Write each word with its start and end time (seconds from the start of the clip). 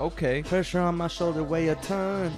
Okay. 0.00 0.42
Pressure 0.42 0.80
on 0.80 0.96
my 0.96 1.08
shoulder 1.08 1.44
weigh 1.44 1.68
a 1.68 1.74
ton. 1.74 2.32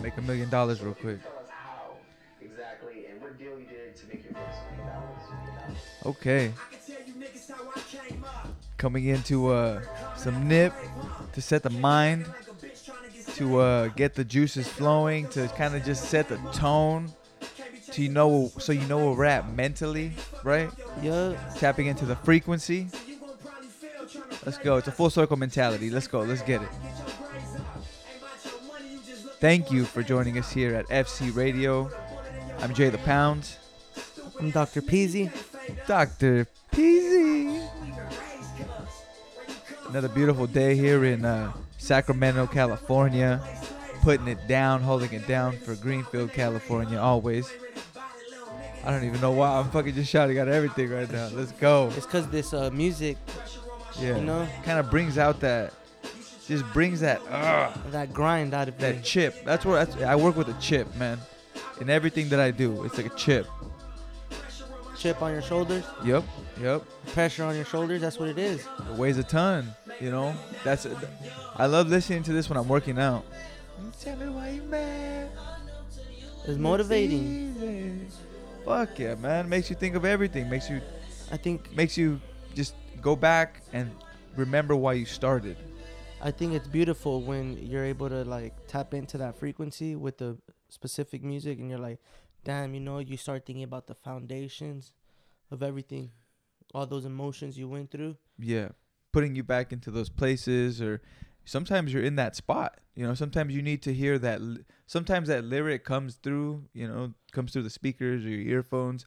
Make 0.00 0.16
a 0.16 0.22
million 0.22 0.48
dollars 0.48 0.80
real 0.80 0.94
quick. 0.94 1.20
Tell 1.20 1.32
us 1.32 1.50
how 1.50 1.94
exactly 2.40 3.06
and 3.10 3.20
what 3.20 3.36
deal 3.36 3.58
you 3.58 3.66
did 3.66 3.96
to 3.96 4.06
make 4.06 4.22
your 4.22 4.32
first 4.34 4.58
million 4.70 4.94
dollars. 4.94 5.78
Okay. 6.06 6.52
Coming 8.76 9.06
into 9.06 9.48
uh, 9.48 9.82
some 10.16 10.46
nip 10.46 10.72
to 11.32 11.42
set 11.42 11.64
the 11.64 11.70
mind, 11.70 12.26
to 13.34 13.58
uh, 13.58 13.88
get 13.88 14.14
the 14.14 14.24
juices 14.24 14.68
flowing, 14.68 15.26
to 15.30 15.48
kind 15.56 15.74
of 15.74 15.84
just 15.84 16.10
set 16.10 16.28
the 16.28 16.36
tone, 16.52 17.10
to 17.90 18.02
you 18.02 18.08
know, 18.08 18.52
so 18.58 18.70
you 18.72 18.86
know 18.86 18.98
where 18.98 19.16
we're 19.16 19.24
at 19.24 19.52
mentally, 19.52 20.12
right? 20.44 20.70
Yeah. 21.02 21.34
Tapping 21.56 21.86
into 21.86 22.06
the 22.06 22.16
frequency. 22.16 22.88
Let's 24.44 24.58
go. 24.58 24.76
It's 24.76 24.88
a 24.88 24.92
full 24.92 25.10
circle 25.10 25.36
mentality. 25.36 25.90
Let's 25.90 26.06
go. 26.06 26.20
Let's 26.20 26.42
get 26.42 26.62
it. 26.62 26.68
Thank 29.40 29.70
you 29.70 29.84
for 29.84 30.02
joining 30.02 30.38
us 30.38 30.50
here 30.52 30.74
at 30.74 30.86
FC 30.88 31.34
Radio. 31.34 31.90
I'm 32.60 32.72
Jay 32.72 32.88
the 32.88 32.98
Pound. 32.98 33.56
I'm 34.38 34.50
Dr. 34.50 34.80
Peezy. 34.80 35.30
Dr. 35.86 36.46
Peezy. 36.72 37.68
Another 39.88 40.08
beautiful 40.08 40.46
day 40.46 40.74
here 40.76 41.04
in 41.04 41.24
uh, 41.24 41.52
Sacramento, 41.78 42.46
California. 42.46 43.40
Putting 44.02 44.28
it 44.28 44.46
down, 44.48 44.82
holding 44.82 45.12
it 45.12 45.26
down 45.26 45.56
for 45.58 45.74
Greenfield, 45.74 46.32
California, 46.32 46.98
always. 46.98 47.50
I 48.84 48.90
don't 48.90 49.04
even 49.04 49.20
know 49.20 49.32
why 49.32 49.48
I'm 49.58 49.70
fucking 49.70 49.94
just 49.94 50.10
shouting 50.10 50.38
out 50.38 50.48
everything 50.48 50.90
right 50.90 51.10
now. 51.10 51.28
Let's 51.32 51.52
go. 51.52 51.90
It's 51.96 52.06
cause 52.06 52.28
this 52.28 52.52
uh, 52.52 52.70
music, 52.70 53.16
Yeah. 53.98 54.16
you 54.18 54.22
know, 54.24 54.46
Kind 54.64 54.78
of 54.78 54.90
brings 54.90 55.16
out 55.16 55.40
that, 55.40 55.72
just 56.46 56.64
brings 56.74 57.00
that, 57.00 57.22
uh, 57.30 57.72
that 57.90 58.12
grind 58.12 58.52
out 58.52 58.68
of 58.68 58.76
that 58.78 58.96
it. 58.96 59.02
chip. 59.04 59.42
That's 59.44 59.64
where 59.64 59.84
that's, 59.84 59.96
I 60.02 60.16
work 60.16 60.36
with 60.36 60.48
a 60.48 60.60
chip, 60.60 60.94
man. 60.96 61.18
In 61.80 61.88
everything 61.88 62.28
that 62.28 62.40
I 62.40 62.50
do, 62.50 62.84
it's 62.84 62.96
like 62.96 63.06
a 63.06 63.16
chip. 63.16 63.46
Chip 64.98 65.20
on 65.22 65.32
your 65.32 65.42
shoulders, 65.42 65.84
Yep, 66.04 66.24
yep. 66.60 66.82
pressure 67.08 67.44
on 67.44 67.54
your 67.56 67.64
shoulders. 67.64 68.00
That's 68.00 68.18
what 68.18 68.28
it 68.28 68.38
is. 68.38 68.60
It 68.90 68.96
weighs 68.96 69.18
a 69.18 69.24
ton. 69.24 69.74
You 70.00 70.10
know, 70.10 70.34
that's. 70.62 70.86
I 71.56 71.66
love 71.66 71.88
listening 71.88 72.22
to 72.24 72.32
this 72.32 72.48
when 72.48 72.56
I'm 72.56 72.68
working 72.68 72.98
out. 72.98 73.24
Tell 74.00 74.16
me 74.16 74.28
why 74.28 74.50
you 74.50 74.62
mad. 74.62 75.30
It's 76.46 76.58
motivating. 76.58 78.06
Fuck 78.64 78.98
yeah, 78.98 79.14
man! 79.14 79.48
Makes 79.48 79.68
you 79.70 79.76
think 79.76 79.94
of 79.94 80.04
everything. 80.04 80.48
Makes 80.48 80.70
you 80.70 80.80
I 81.30 81.36
think 81.36 81.74
makes 81.74 81.96
you 81.96 82.20
just 82.54 82.74
go 83.02 83.14
back 83.16 83.62
and 83.72 83.90
remember 84.36 84.74
why 84.74 84.94
you 84.94 85.04
started. 85.04 85.56
I 86.22 86.30
think 86.30 86.54
it's 86.54 86.66
beautiful 86.66 87.20
when 87.20 87.58
you're 87.58 87.84
able 87.84 88.08
to 88.08 88.24
like 88.24 88.54
tap 88.66 88.94
into 88.94 89.18
that 89.18 89.36
frequency 89.36 89.94
with 89.94 90.18
the 90.18 90.38
specific 90.70 91.22
music 91.22 91.58
and 91.58 91.68
you're 91.68 91.78
like, 91.78 91.98
damn, 92.44 92.72
you 92.72 92.80
know, 92.80 92.98
you 92.98 93.16
start 93.18 93.44
thinking 93.44 93.64
about 93.64 93.86
the 93.86 93.94
foundations 93.94 94.92
of 95.50 95.62
everything, 95.62 96.10
all 96.72 96.86
those 96.86 97.04
emotions 97.04 97.58
you 97.58 97.68
went 97.68 97.90
through. 97.90 98.16
Yeah, 98.38 98.68
putting 99.12 99.34
you 99.36 99.42
back 99.42 99.72
into 99.72 99.90
those 99.90 100.08
places, 100.08 100.80
or 100.80 101.02
sometimes 101.44 101.92
you're 101.92 102.02
in 102.02 102.16
that 102.16 102.34
spot. 102.36 102.80
You 102.94 103.06
know, 103.06 103.14
sometimes 103.14 103.54
you 103.54 103.60
need 103.60 103.82
to 103.82 103.92
hear 103.92 104.18
that. 104.18 104.40
li- 104.40 104.64
Sometimes 104.86 105.28
that 105.28 105.44
lyric 105.44 105.84
comes 105.84 106.16
through. 106.16 106.64
You 106.72 106.88
know, 106.88 107.14
comes 107.32 107.52
through 107.52 107.62
the 107.62 107.70
speakers 107.70 108.24
or 108.24 108.28
your 108.28 108.56
earphones, 108.58 109.06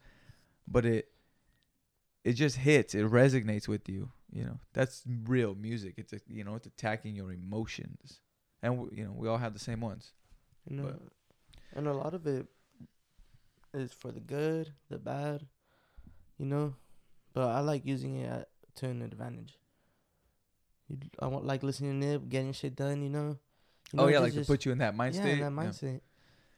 but 0.68 0.86
it 0.86 1.10
it 2.24 2.34
just 2.34 2.58
hits. 2.58 2.94
It 2.96 3.06
resonates 3.06 3.68
with 3.68 3.88
you. 3.88 4.12
You 4.32 4.44
know, 4.44 4.60
that's 4.74 5.04
real 5.26 5.56
music. 5.56 5.94
It's 5.98 6.12
a, 6.14 6.20
you 6.28 6.44
know, 6.44 6.56
it's 6.56 6.68
attacking 6.68 7.16
your 7.16 7.32
emotions, 7.32 8.20
and 8.62 8.76
w- 8.78 8.92
you 8.94 9.06
know, 9.06 9.14
we 9.16 9.28
all 9.30 9.38
have 9.38 9.54
the 9.54 9.60
same 9.60 9.80
ones. 9.80 10.12
You 10.70 10.76
know, 10.78 10.84
But- 10.84 11.02
and 11.74 11.88
a 11.88 11.94
lot 11.94 12.14
of 12.14 12.26
it 12.28 12.48
is 13.74 13.94
for 13.94 14.12
the 14.12 14.20
good, 14.20 14.74
the 14.90 14.98
bad, 14.98 15.48
you 16.38 16.46
know. 16.46 16.76
But 17.34 17.50
I 17.50 17.60
like 17.62 17.86
using 17.86 18.16
it 18.18 18.30
at, 18.30 18.50
to 18.76 18.88
an 18.90 19.02
advantage. 19.02 19.58
I 21.20 21.28
want 21.28 21.46
like 21.46 21.64
listening 21.64 22.02
to 22.02 22.08
it, 22.16 22.30
getting 22.30 22.52
shit 22.54 22.76
done, 22.76 23.02
you 23.04 23.10
know. 23.10 23.38
You 23.94 24.00
oh 24.00 24.04
know, 24.04 24.08
yeah, 24.10 24.20
just- 24.26 24.36
like 24.36 24.46
to 24.46 24.48
put 24.52 24.66
you 24.66 24.72
in 24.72 24.78
that 24.80 24.96
mind 24.96 25.16
yeah, 25.16 25.22
state. 25.22 25.40
in 25.40 25.56
that 25.56 25.62
Yeah. 25.64 25.70
mindset. 25.70 26.02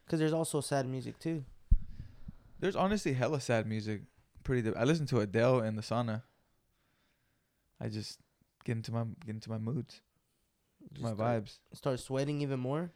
Because 0.05 0.19
there's 0.19 0.33
also 0.33 0.61
sad 0.61 0.87
music 0.87 1.19
too. 1.19 1.45
There's 2.59 2.75
honestly 2.75 3.13
hella 3.13 3.39
sad 3.39 3.67
music. 3.67 4.01
Pretty. 4.43 4.63
Di- 4.69 4.75
I 4.77 4.83
listen 4.83 5.05
to 5.07 5.19
Adele 5.19 5.61
in 5.61 5.75
the 5.75 5.81
sauna. 5.83 6.23
I 7.79 7.87
just 7.89 8.19
get 8.65 8.73
into 8.77 8.91
my 8.91 9.03
get 9.25 9.35
into 9.35 9.49
my 9.49 9.57
moods, 9.57 10.01
Just 10.93 11.03
my 11.03 11.13
start- 11.13 11.43
vibes. 11.45 11.59
Start 11.73 11.99
sweating 11.99 12.41
even 12.41 12.59
more. 12.59 12.91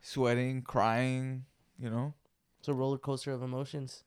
Sweating, 0.00 0.62
crying, 0.62 1.44
you 1.78 1.90
know. 1.90 2.14
It's 2.58 2.68
a 2.68 2.74
roller 2.74 2.98
coaster 2.98 3.32
of 3.32 3.42
emotions. 3.42 4.04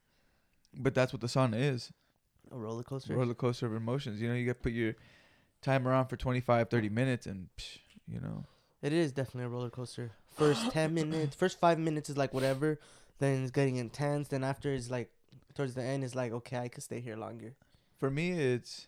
But 0.73 0.93
that's 0.95 1.13
what 1.13 1.21
the 1.21 1.27
sauna 1.27 1.55
is. 1.59 1.91
A 2.51 2.57
roller 2.57 2.83
coaster. 2.83 3.15
Roller 3.15 3.33
coaster 3.33 3.65
of 3.67 3.73
emotions. 3.73 4.21
You 4.21 4.29
know, 4.29 4.35
you 4.35 4.45
got 4.45 4.53
to 4.53 4.59
put 4.59 4.73
your 4.73 4.95
timer 5.61 5.91
on 5.93 6.07
for 6.07 6.15
25, 6.17 6.69
30 6.69 6.89
minutes, 6.89 7.25
and 7.27 7.49
psh, 7.57 7.79
you 8.07 8.19
know. 8.19 8.45
It 8.81 8.93
is 8.93 9.11
definitely 9.11 9.45
a 9.45 9.49
roller 9.49 9.69
coaster. 9.69 10.11
First 10.35 10.71
ten 10.71 10.93
minutes, 10.93 11.35
first 11.35 11.59
five 11.59 11.79
minutes 11.79 12.09
is 12.09 12.17
like 12.17 12.33
whatever. 12.33 12.79
Then 13.19 13.41
it's 13.43 13.51
getting 13.51 13.77
intense. 13.77 14.27
Then 14.27 14.43
after 14.43 14.73
it's 14.73 14.89
like 14.91 15.09
towards 15.55 15.73
the 15.73 15.83
end, 15.83 16.03
it's 16.03 16.15
like 16.15 16.31
okay, 16.31 16.57
I 16.57 16.67
could 16.67 16.83
stay 16.83 16.99
here 16.99 17.15
longer. 17.15 17.53
For 17.99 18.11
me, 18.11 18.31
it's 18.31 18.87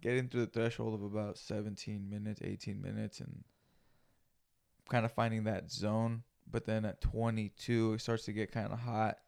getting 0.00 0.28
through 0.28 0.42
the 0.42 0.50
threshold 0.52 0.94
of 0.94 1.02
about 1.02 1.38
17 1.38 2.08
minutes, 2.08 2.40
18 2.44 2.80
minutes, 2.80 3.20
and 3.20 3.42
kind 4.88 5.04
of 5.04 5.12
finding 5.12 5.44
that 5.44 5.70
zone. 5.70 6.22
But 6.50 6.66
then 6.66 6.84
at 6.84 7.00
22, 7.00 7.94
it 7.94 8.00
starts 8.00 8.24
to 8.26 8.32
get 8.32 8.52
kind 8.52 8.72
of 8.72 8.78
hot. 8.78 9.18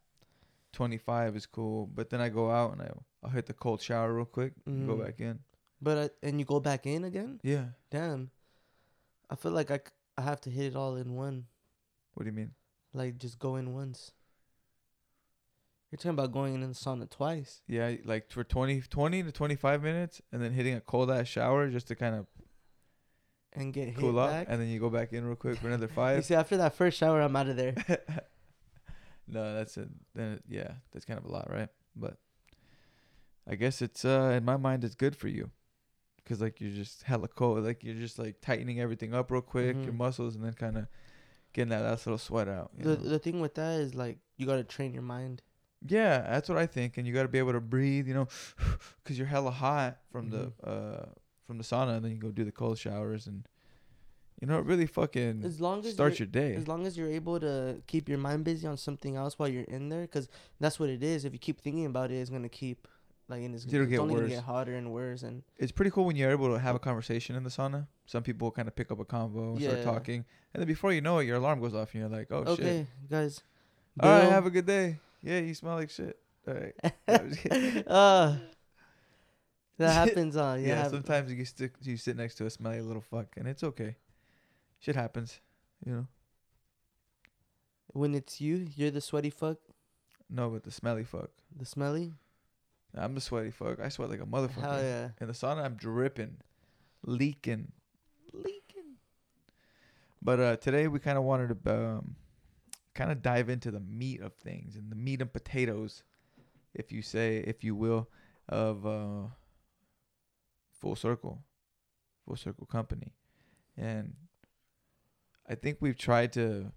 25 0.74 1.34
is 1.36 1.46
cool, 1.46 1.86
but 1.86 2.10
then 2.10 2.20
I 2.20 2.28
go 2.28 2.50
out 2.50 2.72
and 2.72 2.82
I, 2.82 2.90
I'll 3.24 3.30
hit 3.30 3.46
the 3.46 3.54
cold 3.54 3.80
shower 3.80 4.12
real 4.12 4.26
quick, 4.26 4.52
and 4.66 4.86
go 4.86 4.94
Mhm. 4.94 5.04
back 5.06 5.20
in. 5.20 5.38
But 5.80 5.98
uh, 5.98 6.08
and 6.22 6.38
you 6.38 6.44
go 6.44 6.60
back 6.60 6.86
in 6.86 7.04
again. 7.04 7.40
Yeah. 7.42 7.68
Damn, 7.90 8.30
I 9.30 9.34
feel 9.34 9.52
like 9.52 9.70
I, 9.70 9.78
c- 9.78 9.82
I 10.16 10.22
have 10.22 10.40
to 10.42 10.50
hit 10.50 10.66
it 10.66 10.76
all 10.76 10.96
in 10.96 11.14
one. 11.14 11.46
What 12.14 12.24
do 12.24 12.30
you 12.30 12.36
mean? 12.36 12.52
Like 12.94 13.18
just 13.18 13.38
go 13.38 13.56
in 13.56 13.74
once. 13.74 14.12
You're 15.90 15.98
talking 15.98 16.10
about 16.10 16.32
going 16.32 16.54
in 16.54 16.60
the 16.60 16.66
sauna 16.68 17.08
twice. 17.08 17.62
Yeah, 17.68 17.92
like 18.04 18.30
for 18.30 18.42
20, 18.42 18.80
20 18.82 19.22
to 19.22 19.32
25 19.32 19.82
minutes, 19.82 20.20
and 20.32 20.42
then 20.42 20.52
hitting 20.52 20.74
a 20.74 20.80
cold 20.80 21.10
ass 21.10 21.28
shower 21.28 21.68
just 21.68 21.88
to 21.88 21.94
kind 21.94 22.14
of 22.14 22.26
and 23.52 23.72
get 23.72 23.86
hit 23.88 23.96
cool 23.96 24.18
up, 24.18 24.30
back. 24.30 24.46
and 24.50 24.60
then 24.60 24.68
you 24.68 24.78
go 24.80 24.90
back 24.90 25.12
in 25.12 25.24
real 25.24 25.36
quick 25.36 25.56
for 25.58 25.68
another 25.68 25.88
five. 25.94 26.16
You 26.16 26.22
see, 26.22 26.34
after 26.34 26.56
that 26.58 26.74
first 26.74 26.98
shower, 26.98 27.20
I'm 27.20 27.34
out 27.36 27.48
of 27.48 27.56
there. 27.56 27.74
no, 29.28 29.54
that's 29.54 29.76
it. 29.76 29.88
Then 30.14 30.40
yeah, 30.48 30.72
that's 30.92 31.04
kind 31.04 31.18
of 31.18 31.24
a 31.24 31.32
lot, 31.32 31.50
right? 31.50 31.68
But 31.94 32.16
I 33.48 33.54
guess 33.54 33.80
it's 33.80 34.04
uh 34.04 34.34
in 34.36 34.44
my 34.44 34.56
mind 34.56 34.84
it's 34.84 34.94
good 34.96 35.16
for 35.16 35.28
you, 35.28 35.50
cause 36.26 36.40
like 36.40 36.60
you're 36.60 36.72
just 36.72 37.02
hella 37.04 37.28
cold, 37.28 37.64
like 37.64 37.82
you're 37.84 37.94
just 37.94 38.18
like 38.18 38.40
tightening 38.40 38.80
everything 38.80 39.14
up 39.14 39.30
real 39.30 39.40
quick, 39.40 39.76
your 39.76 39.92
Mhm. 39.94 39.96
muscles, 39.98 40.34
and 40.34 40.44
then 40.44 40.52
kind 40.54 40.76
of 40.76 40.86
getting 41.52 41.70
that 41.70 41.82
last 41.82 42.06
little 42.06 42.18
sweat 42.18 42.48
out. 42.48 42.70
the 42.76 42.84
know? 42.84 42.96
the 42.96 43.18
thing 43.18 43.40
with 43.40 43.54
that 43.54 43.80
is 43.80 43.94
like 43.94 44.18
you 44.36 44.44
gotta 44.46 44.64
train 44.64 44.92
your 44.92 45.02
mind. 45.02 45.42
Yeah, 45.86 46.22
that's 46.22 46.48
what 46.48 46.58
I 46.58 46.66
think, 46.66 46.96
and 46.96 47.06
you 47.06 47.12
got 47.14 47.22
to 47.22 47.28
be 47.28 47.38
able 47.38 47.52
to 47.52 47.60
breathe, 47.60 48.08
you 48.08 48.14
know, 48.14 48.26
because 49.04 49.16
you're 49.18 49.26
hella 49.28 49.50
hot 49.52 49.98
from 50.10 50.30
Mhm. 50.30 50.52
the 50.62 50.68
uh 50.68 51.06
from 51.46 51.58
the 51.58 51.64
sauna, 51.64 51.96
and 51.96 52.04
then 52.04 52.12
you 52.12 52.18
go 52.18 52.30
do 52.32 52.44
the 52.44 52.50
cold 52.52 52.76
showers, 52.78 53.26
and 53.26 53.46
you 54.40 54.46
know, 54.48 54.58
it 54.58 54.64
really 54.66 54.86
fucking 54.86 55.44
As 55.44 55.60
long 55.60 55.84
as 55.84 55.92
starts 55.92 56.18
your 56.18 56.26
day. 56.26 56.54
As 56.54 56.66
long 56.68 56.86
as 56.86 56.98
you're 56.98 57.10
able 57.10 57.40
to 57.40 57.80
keep 57.86 58.08
your 58.08 58.18
mind 58.18 58.44
busy 58.44 58.66
on 58.66 58.76
something 58.76 59.16
else 59.16 59.38
while 59.38 59.48
you're 59.48 59.64
in 59.64 59.88
there, 59.88 60.02
because 60.02 60.28
that's 60.60 60.78
what 60.80 60.90
it 60.90 61.02
is. 61.02 61.24
If 61.24 61.32
you 61.32 61.38
keep 61.38 61.60
thinking 61.60 61.86
about 61.86 62.10
it, 62.10 62.16
it's 62.16 62.30
gonna 62.30 62.48
keep 62.48 62.88
like 63.28 63.42
and 63.42 63.54
it's, 63.54 63.66
It'll 63.66 63.82
it's 63.82 63.90
get 63.90 63.98
only 64.00 64.14
gonna 64.14 64.28
get 64.28 64.44
hotter 64.44 64.74
and 64.74 64.92
worse. 64.92 65.22
And 65.22 65.42
It's 65.58 65.72
pretty 65.72 65.90
cool 65.90 66.04
when 66.04 66.16
you're 66.16 66.30
able 66.30 66.52
to 66.52 66.58
have 66.58 66.76
a 66.76 66.78
conversation 66.78 67.34
in 67.36 67.42
the 67.42 67.50
sauna. 67.50 67.86
Some 68.06 68.22
people 68.22 68.50
kind 68.50 68.68
of 68.68 68.76
pick 68.76 68.90
up 68.92 69.00
a 69.00 69.04
convo, 69.04 69.54
and 69.56 69.62
start 69.62 69.82
talking, 69.82 70.24
and 70.54 70.60
then 70.60 70.66
before 70.66 70.92
you 70.92 71.00
know 71.00 71.18
it, 71.18 71.24
your 71.24 71.36
alarm 71.36 71.60
goes 71.60 71.74
off, 71.74 71.92
and 71.92 72.00
you're 72.02 72.10
like, 72.10 72.28
"Oh 72.30 72.44
shit! 72.44 72.64
okay, 72.64 72.86
guys. 73.10 73.42
All 74.00 74.10
right, 74.10 74.28
have 74.30 74.46
a 74.46 74.50
good 74.50 74.66
day. 74.66 74.98
Yeah, 75.22 75.40
you 75.40 75.54
smell 75.54 75.74
like 75.76 75.90
shit. 75.90 76.18
All 76.46 76.54
right. 76.54 76.74
I'm 77.08 77.30
just 77.30 77.42
kidding. 77.42 77.82
uh, 77.88 78.36
that 79.78 79.92
happens. 79.92 80.36
Uh, 80.36 80.56
yeah, 80.60 80.66
yeah. 80.68 80.88
sometimes 80.88 81.32
you 81.32 81.44
stick, 81.44 81.72
you 81.82 81.96
sit 81.96 82.16
next 82.16 82.36
to 82.36 82.46
a 82.46 82.50
smelly 82.50 82.80
little 82.80 83.02
fuck, 83.02 83.26
and 83.36 83.48
it's 83.48 83.64
okay. 83.64 83.96
Shit 84.78 84.94
happens, 84.94 85.40
you 85.84 85.92
know. 85.92 86.06
when 87.92 88.14
it's 88.14 88.40
you, 88.40 88.68
you're 88.76 88.90
the 88.90 89.00
sweaty 89.00 89.30
fuck, 89.30 89.56
No, 90.30 90.50
but 90.50 90.62
the 90.64 90.70
smelly 90.70 91.02
fuck. 91.04 91.30
the 91.58 91.64
smelly. 91.64 92.12
I'm 92.96 93.16
a 93.16 93.20
sweaty 93.20 93.50
fuck. 93.50 93.80
I 93.80 93.88
sweat 93.88 94.10
like 94.10 94.20
a 94.20 94.26
motherfucker. 94.26 94.60
Hell 94.60 94.82
yeah. 94.82 95.08
In 95.20 95.26
the 95.26 95.32
sauna, 95.32 95.64
I'm 95.64 95.74
dripping, 95.74 96.36
leaking, 97.04 97.72
leaking. 98.32 98.96
But 100.22 100.40
uh, 100.40 100.56
today 100.56 100.88
we 100.88 100.98
kind 100.98 101.18
of 101.18 101.24
wanted 101.24 101.64
to 101.64 101.74
um, 101.74 102.16
kind 102.94 103.12
of 103.12 103.22
dive 103.22 103.48
into 103.48 103.70
the 103.70 103.80
meat 103.80 104.20
of 104.20 104.34
things 104.34 104.76
and 104.76 104.90
the 104.90 104.96
meat 104.96 105.20
and 105.20 105.32
potatoes, 105.32 106.02
if 106.74 106.90
you 106.90 107.02
say, 107.02 107.38
if 107.38 107.62
you 107.62 107.74
will, 107.74 108.08
of 108.48 108.86
uh, 108.86 109.28
Full 110.80 110.96
Circle, 110.96 111.42
Full 112.24 112.36
Circle 112.36 112.66
Company, 112.66 113.12
and 113.76 114.14
I 115.48 115.54
think 115.54 115.78
we've 115.80 115.98
tried 115.98 116.32
to 116.32 116.72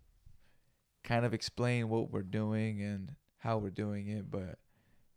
kind 1.04 1.26
of 1.26 1.34
explain 1.34 1.90
what 1.90 2.12
we're 2.12 2.22
doing 2.22 2.82
and 2.82 3.16
how 3.38 3.58
we're 3.58 3.70
doing 3.70 4.08
it, 4.10 4.30
but 4.30 4.60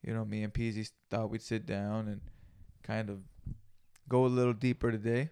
you 0.02 0.12
know, 0.14 0.25
me 0.25 0.43
and 0.43 0.52
Peezy 0.52 0.90
thought 1.10 1.31
we'd 1.31 1.43
sit 1.43 1.66
down 1.66 2.08
and 2.08 2.20
kind 2.82 3.08
of 3.10 3.20
go 4.08 4.25
a 4.25 4.28
little 4.28 4.52
deeper 4.52 4.90
today, 4.90 5.31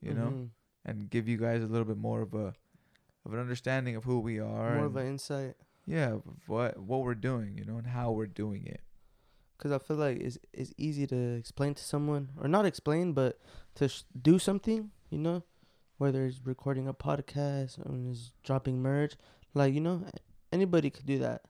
you 0.00 0.14
know, 0.14 0.28
Mhm. 0.30 0.48
and 0.84 1.10
give 1.10 1.28
you 1.28 1.36
guys 1.36 1.62
a 1.62 1.66
little 1.66 1.84
bit 1.86 1.98
more 1.98 2.22
of 2.22 2.34
a 2.34 2.54
of 3.24 3.32
an 3.34 3.40
understanding 3.40 3.96
of 3.96 4.04
who 4.04 4.20
we 4.20 4.38
are, 4.38 4.76
more 4.76 4.86
of 4.86 4.96
an 4.96 5.06
insight. 5.06 5.56
yeah, 5.84 6.12
of 6.14 6.22
what 6.48 6.78
what 6.78 7.02
we're 7.02 7.14
doing, 7.14 7.58
you 7.58 7.64
know, 7.64 7.76
and 7.76 7.88
how 7.88 8.12
we're 8.12 8.26
doing 8.26 8.64
it. 8.66 8.80
Cause 9.58 9.72
I 9.72 9.78
feel 9.78 9.96
like 9.96 10.18
it's 10.18 10.38
it's 10.52 10.72
easy 10.76 11.06
to 11.08 11.34
explain 11.34 11.74
to 11.74 11.82
someone, 11.82 12.30
or 12.40 12.46
not 12.48 12.66
explain, 12.66 13.12
but 13.14 13.40
to 13.76 13.88
sh- 13.88 14.04
do 14.20 14.38
something. 14.38 14.90
You 15.10 15.18
know, 15.18 15.42
whether 15.98 16.24
it's 16.26 16.44
recording 16.44 16.86
a 16.88 16.94
podcast 16.94 17.78
or 17.84 18.10
it's 18.10 18.32
dropping 18.44 18.80
merch, 18.82 19.16
like 19.54 19.72
you 19.74 19.80
know, 19.80 20.04
anybody 20.52 20.90
could 20.90 21.06
do 21.06 21.18
that, 21.18 21.42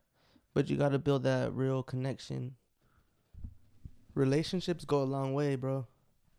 but 0.57 0.71
you 0.71 0.77
gotta 0.79 0.99
build 0.99 1.23
that 1.25 1.53
real 1.53 1.83
connection. 1.83 2.55
Relationships 4.15 4.87
go 4.87 5.03
a 5.03 5.05
long 5.05 5.35
way, 5.35 5.55
bro. 5.57 5.87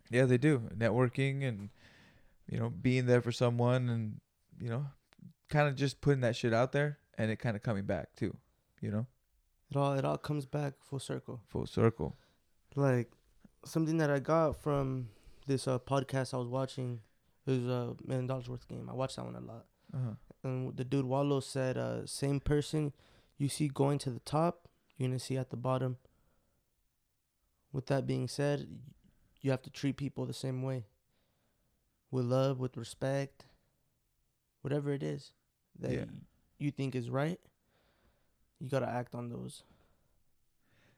Yeah, 0.10 0.26
they 0.26 0.38
do 0.40 0.64
networking 0.76 1.48
and 1.48 1.70
you 2.50 2.58
know 2.58 2.70
being 2.72 3.06
there 3.06 3.22
for 3.22 3.32
someone 3.32 3.90
and 3.90 4.20
you 4.60 4.70
know 4.70 4.88
kind 5.50 5.68
of 5.68 5.76
just 5.76 6.02
putting 6.02 6.22
that 6.22 6.36
shit 6.36 6.54
out 6.54 6.72
there 6.72 6.98
and 7.18 7.30
it 7.30 7.38
kind 7.38 7.56
of 7.56 7.62
coming 7.62 7.86
back 7.86 8.16
too, 8.16 8.36
you 8.82 8.90
know, 8.90 9.06
It 9.70 9.78
all 9.78 9.94
it 9.94 10.04
all 10.06 10.18
comes 10.18 10.46
back 10.48 10.74
full 10.82 11.00
circle. 11.00 11.42
full 11.48 11.68
circle. 11.68 12.16
Like 12.76 13.12
something 13.66 13.98
that 13.98 14.10
I 14.10 14.18
got 14.20 14.58
from 14.62 15.10
this 15.46 15.68
uh, 15.68 15.78
podcast 15.78 16.34
I 16.34 16.38
was 16.38 16.48
watching. 16.48 17.02
It 17.46 17.52
was 17.52 17.66
a 17.68 17.96
million 18.06 18.26
dollars 18.28 18.50
worth 18.50 18.68
game. 18.68 18.90
I 18.90 18.94
watched 18.94 19.16
that 19.18 19.26
one 19.26 19.36
a 19.36 19.40
lot. 19.40 19.66
Uh-huh. 19.94 20.16
and 20.44 20.76
the 20.76 20.84
dude 20.84 21.06
Wallo 21.06 21.40
said, 21.40 21.78
uh, 21.78 22.06
same 22.06 22.42
person 22.42 22.92
you 23.38 23.50
see 23.50 23.68
going 23.68 24.00
to 24.00 24.10
the 24.10 24.20
top, 24.20 24.68
you're 24.98 25.08
gonna 25.10 25.20
see 25.20 25.38
at 25.38 25.50
the 25.50 25.58
bottom. 25.58 25.98
With 27.72 27.88
that 27.88 28.08
being 28.08 28.28
said, 28.28 28.80
you 29.42 29.52
have 29.52 29.62
to 29.64 29.70
treat 29.70 29.98
people 29.98 30.26
the 30.26 30.34
same 30.34 30.64
way. 30.64 30.86
With 32.10 32.26
love, 32.26 32.60
with 32.60 32.78
respect, 32.78 33.46
whatever 34.62 34.92
it 34.92 35.04
is 35.04 35.34
that 35.80 35.92
Yeah. 35.92 36.06
you 36.58 36.72
think 36.72 36.96
is 36.96 37.10
right, 37.10 37.40
you 38.60 38.70
gotta 38.70 38.90
act 38.90 39.14
on 39.14 39.30
those. 39.30 39.64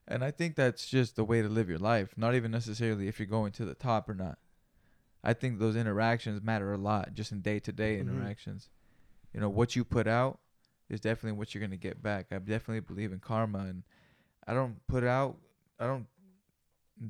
And 0.08 0.24
I 0.24 0.32
think 0.32 0.56
that's 0.56 0.88
just 0.88 1.16
the 1.16 1.24
way 1.24 1.42
to 1.42 1.50
live 1.50 1.70
your 1.70 1.78
life, 1.78 2.18
not 2.18 2.34
even 2.34 2.50
necessarily 2.52 3.08
if 3.08 3.20
you're 3.20 3.28
going 3.28 3.52
to 3.54 3.66
the 3.66 3.76
top 3.76 4.10
or 4.10 4.16
not. 4.16 4.40
I 5.24 5.34
think 5.34 5.60
those 5.60 5.76
interactions 5.76 6.42
matter 6.42 6.72
a 6.72 6.78
lot 6.78 7.14
just 7.14 7.32
in 7.32 7.42
day-to-day 7.42 7.98
Mhm. 7.98 8.02
interactions. 8.02 8.70
You 9.34 9.42
know, 9.42 9.50
what 9.50 9.76
you 9.76 9.84
put 9.84 10.08
out 10.08 10.40
is 10.90 11.00
definitely 11.00 11.38
what 11.38 11.54
you're 11.54 11.60
going 11.60 11.72
to 11.72 11.78
get 11.78 12.02
back. 12.02 12.28
I 12.32 12.40
definitely 12.40 12.80
believe 12.82 13.12
in 13.12 13.20
karma 13.20 13.60
and 13.60 13.84
I 14.48 14.54
don't 14.54 14.76
put 14.88 15.04
out 15.04 15.38
I 15.80 15.86
don't 15.86 16.08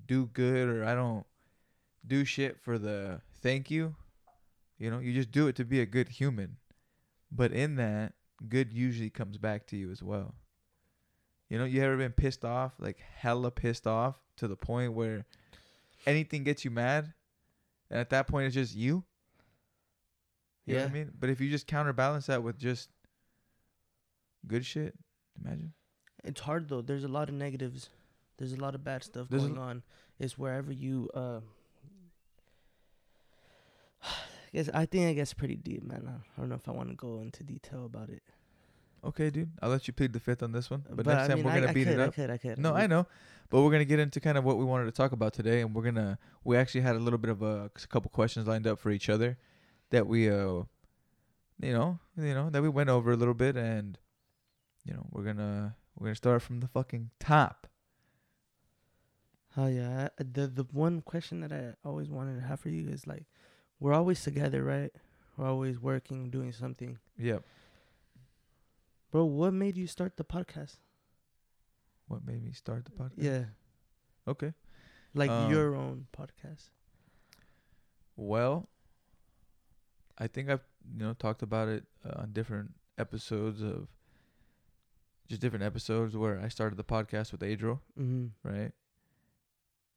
do 0.07 0.27
good 0.33 0.69
or 0.69 0.85
I 0.85 0.93
don't 0.93 1.25
do 2.05 2.25
shit 2.25 2.59
for 2.59 2.77
the 2.77 3.21
thank 3.41 3.71
you. 3.71 3.95
You 4.77 4.91
know, 4.91 4.99
you 4.99 5.13
just 5.13 5.31
do 5.31 5.47
it 5.47 5.55
to 5.57 5.65
be 5.65 5.81
a 5.81 5.85
good 5.85 6.09
human. 6.09 6.57
But 7.31 7.51
in 7.51 7.75
that, 7.75 8.13
good 8.47 8.73
usually 8.73 9.09
comes 9.09 9.37
back 9.37 9.67
to 9.67 9.77
you 9.77 9.91
as 9.91 10.01
well. 10.01 10.35
You 11.49 11.57
know, 11.57 11.65
you 11.65 11.81
ever 11.81 11.97
been 11.97 12.11
pissed 12.11 12.45
off, 12.45 12.73
like 12.79 12.99
hella 13.15 13.51
pissed 13.51 13.87
off 13.87 14.15
to 14.37 14.47
the 14.47 14.55
point 14.55 14.93
where 14.93 15.25
anything 16.05 16.43
gets 16.43 16.63
you 16.63 16.71
mad? 16.71 17.13
And 17.89 17.99
at 17.99 18.11
that 18.11 18.27
point, 18.27 18.45
it's 18.45 18.55
just 18.55 18.75
you. 18.75 19.03
You 20.65 20.75
know 20.75 20.81
what 20.81 20.89
I 20.91 20.93
mean? 20.93 21.11
But 21.19 21.29
if 21.31 21.41
you 21.41 21.49
just 21.49 21.65
counterbalance 21.65 22.27
that 22.27 22.43
with 22.43 22.59
just 22.59 22.89
good 24.47 24.65
shit, 24.65 24.95
imagine. 25.43 25.73
It's 26.23 26.41
hard 26.41 26.67
though. 26.69 26.81
There's 26.81 27.03
a 27.03 27.07
lot 27.07 27.29
of 27.29 27.35
negatives. 27.35 27.89
There's 28.37 28.53
a 28.53 28.57
lot 28.57 28.75
of 28.75 28.83
bad 28.83 29.03
stuff 29.03 29.27
There's 29.29 29.43
a- 29.45 29.47
going 29.47 29.59
on. 29.59 29.83
It's 30.19 30.37
wherever 30.37 30.71
you 30.71 31.09
uh 31.15 31.39
I 34.03 34.51
guess 34.53 34.69
I 34.73 34.85
think 34.85 35.11
it 35.11 35.15
gets 35.15 35.33
pretty 35.33 35.55
deep, 35.55 35.83
man. 35.83 36.03
I 36.07 36.11
I 36.11 36.39
don't 36.41 36.49
know 36.49 36.55
if 36.55 36.67
I 36.67 36.71
want 36.71 36.89
to 36.89 36.95
go 36.95 37.19
into 37.21 37.43
detail 37.43 37.85
about 37.85 38.09
it. 38.09 38.23
Okay, 39.03 39.29
dude. 39.29 39.51
I'll 39.61 39.69
let 39.69 39.87
you 39.87 39.93
plead 39.93 40.11
the 40.11 40.19
fifth 40.19 40.43
on 40.43 40.51
this 40.51 40.69
one. 40.69 40.83
But, 40.89 41.07
I 41.07 41.13
next 41.13 41.27
time 41.29 41.37
mean, 41.37 41.45
we're 41.45 41.53
gonna 41.53 41.69
I 41.69 41.73
beat 41.73 41.85
could, 41.87 41.99
it 41.99 42.01
I 42.01 42.05
up. 42.05 42.13
could, 42.15 42.29
I 42.29 42.37
could. 42.37 42.57
No, 42.57 42.73
I 42.73 42.87
know, 42.87 43.05
but 43.49 43.61
we're 43.61 43.71
gonna 43.71 43.85
get 43.85 43.99
into 43.99 44.19
kind 44.19 44.37
of 44.37 44.43
what 44.43 44.57
we 44.57 44.65
wanted 44.65 44.85
to 44.85 44.91
talk 44.91 45.11
about 45.13 45.33
today, 45.33 45.61
and 45.61 45.73
we're 45.73 45.83
gonna 45.83 46.17
we 46.43 46.57
actually 46.57 46.81
had 46.81 46.95
a 46.95 46.99
little 46.99 47.19
bit 47.19 47.29
of 47.31 47.41
a, 47.41 47.65
a 47.73 47.87
couple 47.87 48.09
questions 48.11 48.47
lined 48.47 48.67
up 48.67 48.79
for 48.79 48.89
each 48.91 49.07
other 49.09 49.37
that 49.91 50.05
we 50.07 50.29
uh 50.29 50.63
you 51.61 51.73
know 51.73 51.99
you 52.17 52.33
know 52.33 52.49
that 52.49 52.61
we 52.61 52.69
went 52.69 52.89
over 52.89 53.11
a 53.11 53.15
little 53.15 53.33
bit, 53.33 53.55
and 53.55 53.97
you 54.85 54.93
know 54.93 55.05
we're 55.11 55.23
gonna 55.23 55.75
we're 55.95 56.05
gonna 56.07 56.15
start 56.15 56.41
from 56.41 56.59
the 56.61 56.67
fucking 56.67 57.11
top. 57.19 57.67
Oh 59.57 59.67
yeah. 59.67 60.09
I- 60.19 60.23
The 60.23 60.47
the 60.47 60.63
one 60.71 61.01
question 61.01 61.41
that 61.41 61.51
I 61.51 61.73
always 61.83 62.09
wanted 62.09 62.35
to 62.35 62.47
have 62.47 62.59
for 62.59 62.69
you 62.69 62.87
is 62.89 63.07
like, 63.07 63.25
we're 63.79 63.93
always 63.93 64.23
together, 64.23 64.63
right? 64.63 64.91
We're 65.37 65.47
always 65.47 65.79
working, 65.79 66.29
doing 66.29 66.51
something. 66.51 66.97
Yep. 67.17 67.43
Bro, 69.11 69.25
what 69.25 69.53
made 69.53 69.75
you 69.77 69.87
start 69.87 70.17
the 70.17 70.23
podcast? 70.23 70.77
What 72.07 72.25
made 72.25 72.43
me 72.43 72.51
start 72.51 72.85
the 72.85 72.91
podcast? 72.91 73.17
Yeah, 73.17 73.45
Okay. 74.27 74.53
like 75.13 75.31
Um, 75.31 75.49
your 75.51 75.75
own 75.75 76.07
podcast. 76.15 76.69
Well, 78.15 78.69
I 80.17 80.27
think 80.27 80.49
I've 80.49 80.63
you 80.93 80.99
know 81.05 81.13
talked 81.13 81.41
about 81.41 81.67
it 81.69 81.85
uh, 82.05 82.21
on 82.21 82.33
different 82.33 82.73
episodes 82.97 83.61
of 83.61 83.87
just 85.29 85.39
different 85.41 85.63
episodes 85.63 86.17
where 86.17 86.39
I 86.43 86.49
started 86.49 86.77
the 86.77 86.83
podcast 86.83 87.31
with 87.31 87.43
Adriel, 87.43 87.81
Mm-hmm. 87.97 88.27
right? 88.43 88.71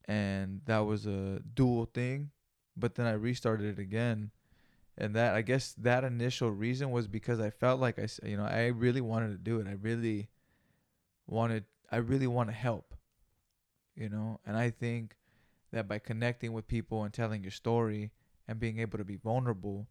And 0.05 0.61
that 0.65 0.79
was 0.79 1.05
a 1.05 1.39
dual 1.53 1.85
thing, 1.85 2.31
but 2.75 2.95
then 2.95 3.05
I 3.05 3.13
restarted 3.13 3.77
it 3.77 3.81
again. 3.81 4.31
And 4.97 5.15
that 5.15 5.33
I 5.33 5.41
guess 5.41 5.73
that 5.79 6.03
initial 6.03 6.51
reason 6.51 6.91
was 6.91 7.07
because 7.07 7.39
I 7.39 7.49
felt 7.49 7.79
like 7.79 7.97
I, 7.97 8.07
you 8.27 8.37
know, 8.37 8.43
I 8.45 8.67
really 8.67 9.01
wanted 9.01 9.29
to 9.29 9.37
do 9.37 9.59
it. 9.59 9.67
I 9.67 9.73
really 9.81 10.29
wanted 11.25 11.63
I 11.91 11.97
really 11.97 12.27
want 12.27 12.49
to 12.49 12.53
help. 12.55 12.93
You 13.95 14.09
know, 14.09 14.39
and 14.45 14.55
I 14.57 14.69
think 14.69 15.15
that 15.71 15.87
by 15.87 15.97
connecting 15.99 16.51
with 16.53 16.67
people 16.67 17.03
and 17.03 17.13
telling 17.13 17.41
your 17.43 17.51
story 17.51 18.11
and 18.47 18.59
being 18.59 18.79
able 18.79 18.97
to 18.99 19.03
be 19.05 19.15
vulnerable, 19.15 19.87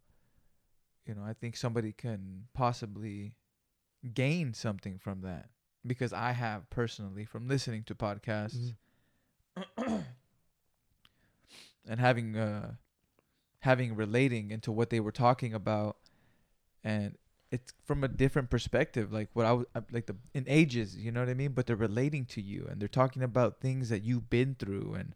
you 1.05 1.15
know, 1.15 1.23
I 1.25 1.33
think 1.33 1.57
somebody 1.57 1.91
can 1.91 2.45
possibly 2.53 3.33
gain 4.13 4.53
something 4.53 4.99
from 4.99 5.21
that 5.21 5.49
because 5.85 6.13
I 6.13 6.31
have 6.31 6.69
personally 6.69 7.25
from 7.25 7.47
listening 7.47 7.83
to 7.83 7.95
podcasts 7.95 8.73
and 11.87 11.99
having 11.99 12.37
uh 12.37 12.73
having 13.59 13.95
relating 13.95 14.51
into 14.51 14.71
what 14.71 14.89
they 14.89 14.99
were 14.99 15.11
talking 15.11 15.53
about 15.53 15.97
and 16.83 17.17
it's 17.51 17.73
from 17.85 18.03
a 18.03 18.07
different 18.07 18.49
perspective 18.49 19.13
like 19.13 19.29
what 19.33 19.45
I 19.45 19.53
was 19.53 19.65
like 19.91 20.07
the 20.07 20.15
in 20.33 20.45
ages 20.47 20.97
you 20.97 21.11
know 21.11 21.19
what 21.21 21.29
I 21.29 21.33
mean? 21.33 21.51
But 21.51 21.67
they're 21.67 21.75
relating 21.75 22.25
to 22.27 22.41
you 22.41 22.67
and 22.69 22.81
they're 22.81 22.87
talking 22.87 23.23
about 23.23 23.61
things 23.61 23.89
that 23.89 24.03
you've 24.03 24.29
been 24.29 24.55
through 24.57 24.95
and 24.97 25.15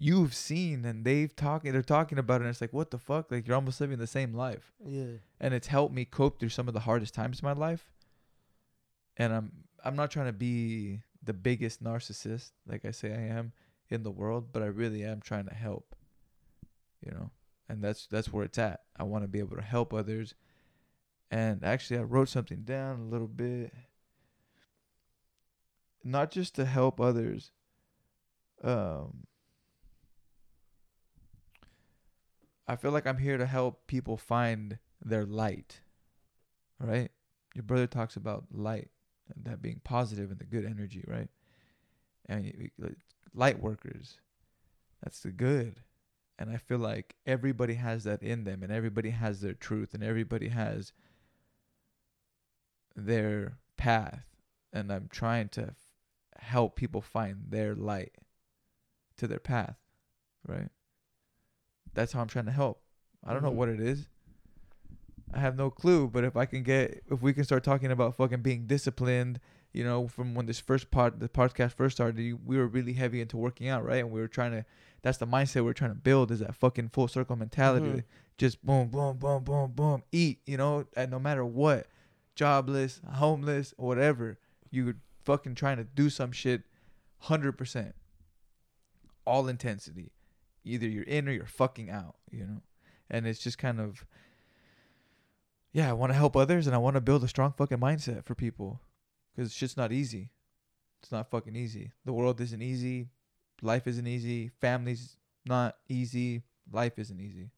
you've 0.00 0.32
seen 0.34 0.84
and 0.84 1.04
they've 1.04 1.34
talking 1.34 1.72
they're 1.72 1.82
talking 1.82 2.18
about 2.18 2.36
it 2.40 2.44
and 2.44 2.50
it's 2.50 2.60
like 2.60 2.72
what 2.72 2.90
the 2.92 2.98
fuck 2.98 3.30
like 3.32 3.46
you're 3.46 3.56
almost 3.56 3.80
living 3.80 3.98
the 3.98 4.06
same 4.06 4.32
life 4.32 4.72
Yeah. 4.86 5.14
and 5.40 5.52
it's 5.52 5.66
helped 5.66 5.92
me 5.94 6.04
cope 6.04 6.38
through 6.38 6.50
some 6.50 6.68
of 6.68 6.74
the 6.74 6.80
hardest 6.80 7.14
times 7.14 7.40
in 7.40 7.46
my 7.46 7.52
life. 7.52 7.90
And 9.16 9.32
I'm 9.32 9.52
I'm 9.84 9.96
not 9.96 10.10
trying 10.12 10.26
to 10.26 10.32
be 10.32 11.00
the 11.22 11.32
biggest 11.32 11.82
narcissist 11.82 12.52
like 12.66 12.84
I 12.84 12.92
say 12.92 13.10
I 13.12 13.22
am 13.38 13.52
in 13.90 14.02
the 14.04 14.10
world, 14.10 14.52
but 14.52 14.62
I 14.62 14.66
really 14.66 15.02
am 15.04 15.20
trying 15.20 15.46
to 15.46 15.54
help. 15.54 15.96
You 17.04 17.10
know, 17.12 17.30
and 17.68 17.82
that's 17.82 18.06
that's 18.06 18.32
where 18.32 18.44
it's 18.44 18.58
at. 18.58 18.82
I 18.96 19.02
want 19.02 19.24
to 19.24 19.28
be 19.28 19.40
able 19.40 19.56
to 19.56 19.62
help 19.62 19.92
others. 19.92 20.34
And 21.30 21.64
actually, 21.64 21.98
I 21.98 22.02
wrote 22.02 22.28
something 22.28 22.62
down 22.62 23.00
a 23.00 23.04
little 23.04 23.26
bit. 23.28 23.72
Not 26.04 26.30
just 26.30 26.54
to 26.56 26.64
help 26.64 27.00
others. 27.00 27.50
Um, 28.62 29.24
I 32.68 32.76
feel 32.76 32.90
like 32.90 33.06
I'm 33.06 33.18
here 33.18 33.38
to 33.38 33.46
help 33.46 33.86
people 33.86 34.16
find 34.16 34.78
their 35.02 35.24
light. 35.24 35.80
Right? 36.78 37.10
Your 37.54 37.64
brother 37.64 37.86
talks 37.86 38.14
about 38.14 38.44
light, 38.52 38.90
that 39.42 39.62
being 39.62 39.80
positive 39.82 40.30
and 40.30 40.38
the 40.38 40.44
good 40.44 40.64
energy, 40.64 41.02
right? 41.08 41.28
And 42.26 42.70
light 43.34 43.60
workers, 43.60 44.20
that's 45.02 45.20
the 45.20 45.32
good. 45.32 45.80
And 46.38 46.50
I 46.50 46.56
feel 46.56 46.78
like 46.78 47.16
everybody 47.26 47.74
has 47.74 48.04
that 48.04 48.22
in 48.22 48.44
them, 48.44 48.62
and 48.62 48.70
everybody 48.70 49.10
has 49.10 49.40
their 49.40 49.54
truth, 49.54 49.92
and 49.92 50.04
everybody 50.04 50.48
has 50.48 50.92
their 52.94 53.58
path. 53.76 54.24
And 54.72 54.92
I'm 54.92 55.08
trying 55.10 55.48
to 55.50 55.62
f- 55.62 55.74
help 56.38 56.76
people 56.76 57.00
find 57.00 57.46
their 57.48 57.74
light 57.74 58.14
to 59.16 59.26
their 59.26 59.40
path, 59.40 59.78
right? 60.46 60.68
That's 61.98 62.12
how 62.12 62.20
I'm 62.20 62.28
trying 62.28 62.44
to 62.46 62.52
help. 62.52 62.80
I 63.24 63.32
don't 63.32 63.42
know 63.42 63.50
Mhm. 63.50 63.56
what 63.56 63.68
it 63.68 63.80
is. 63.80 64.06
I 65.34 65.40
have 65.40 65.56
no 65.56 65.68
clue, 65.68 66.06
but 66.08 66.22
if 66.22 66.36
I 66.36 66.46
can 66.46 66.62
get 66.62 67.02
if 67.10 67.20
we 67.20 67.32
can 67.34 67.42
start 67.44 67.64
talking 67.64 67.90
about 67.90 68.14
fucking 68.14 68.40
being 68.42 68.66
disciplined, 68.66 69.40
you 69.72 69.82
know, 69.82 70.06
from 70.06 70.34
when 70.34 70.46
this 70.46 70.60
first 70.60 70.90
part 70.92 71.18
the 71.18 71.28
podcast 71.28 71.72
first 71.72 71.96
started, 71.96 72.46
we 72.46 72.56
were 72.56 72.68
really 72.68 72.92
heavy 72.92 73.20
into 73.20 73.36
working 73.36 73.68
out, 73.68 73.84
right? 73.84 73.98
And 73.98 74.12
we 74.12 74.20
were 74.20 74.28
trying 74.28 74.52
to 74.52 74.64
that's 75.02 75.18
the 75.18 75.26
mindset 75.26 75.64
we're 75.64 75.72
trying 75.72 75.90
to 75.90 75.96
build 76.00 76.30
is 76.30 76.38
that 76.38 76.54
fucking 76.54 76.90
full 76.90 77.08
circle 77.08 77.34
mentality. 77.36 77.86
Mhm. 77.88 78.04
Just 78.38 78.64
boom, 78.64 78.88
boom, 78.88 79.18
boom, 79.18 79.42
boom, 79.42 79.72
boom, 79.72 80.02
eat, 80.12 80.40
you 80.46 80.56
know, 80.56 80.86
and 80.96 81.10
no 81.10 81.18
matter 81.18 81.44
what, 81.44 81.88
jobless, 82.36 83.00
homeless, 83.14 83.74
whatever, 83.76 84.38
you 84.70 84.94
fucking 85.24 85.56
trying 85.56 85.76
to 85.78 85.84
do 85.84 86.08
some 86.08 86.30
shit 86.32 86.62
100%. 87.22 87.94
All 89.24 89.48
intensity. 89.48 90.12
Either 90.68 90.86
you're 90.86 91.04
in 91.04 91.28
or 91.28 91.32
you're 91.32 91.46
fucking 91.46 91.90
out, 91.90 92.16
you 92.30 92.44
know? 92.44 92.62
And 93.10 93.26
it's 93.26 93.40
just 93.40 93.58
kind 93.58 93.80
of 93.80 94.04
yeah, 95.72 95.90
I 95.90 95.92
want 95.92 96.10
to 96.10 96.16
help 96.16 96.36
others 96.36 96.66
and 96.66 96.74
I 96.74 96.78
want 96.78 96.94
to 96.94 97.00
build 97.00 97.22
a 97.22 97.28
strong 97.28 97.52
fucking 97.52 97.78
mindset 97.78 98.24
for 98.24 98.34
people 98.34 98.80
cuz 99.36 99.52
shit's 99.52 99.76
not 99.76 99.92
easy. 99.92 100.30
It's 101.00 101.12
not 101.12 101.30
fucking 101.30 101.56
easy. 101.56 101.92
The 102.04 102.12
world 102.12 102.40
isn't 102.40 102.62
easy. 102.62 103.08
Life 103.62 103.86
isn't 103.86 104.06
easy. 104.06 104.48
Family's 104.60 105.16
not 105.44 105.76
easy. 105.88 106.42
Life 106.70 106.98
isn't 106.98 107.20
easy. 107.20 107.50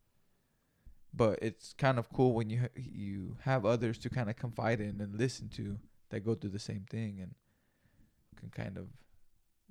But 1.13 1.39
it's 1.43 1.73
kind 1.73 1.99
of 1.99 2.13
cool 2.13 2.35
when 2.35 2.51
you 2.51 2.69
you 2.77 3.37
have 3.43 3.65
others 3.65 3.99
to 3.99 4.11
kind 4.11 4.31
of 4.31 4.37
confide 4.37 4.81
in 4.81 5.01
and 5.01 5.19
listen 5.19 5.49
to 5.51 5.79
that 6.11 6.21
go 6.25 6.35
through 6.35 6.51
the 6.51 6.59
same 6.59 6.87
thing 6.89 7.21
and 7.21 7.35
can 8.37 8.51
kind 8.51 8.77
of 8.77 8.89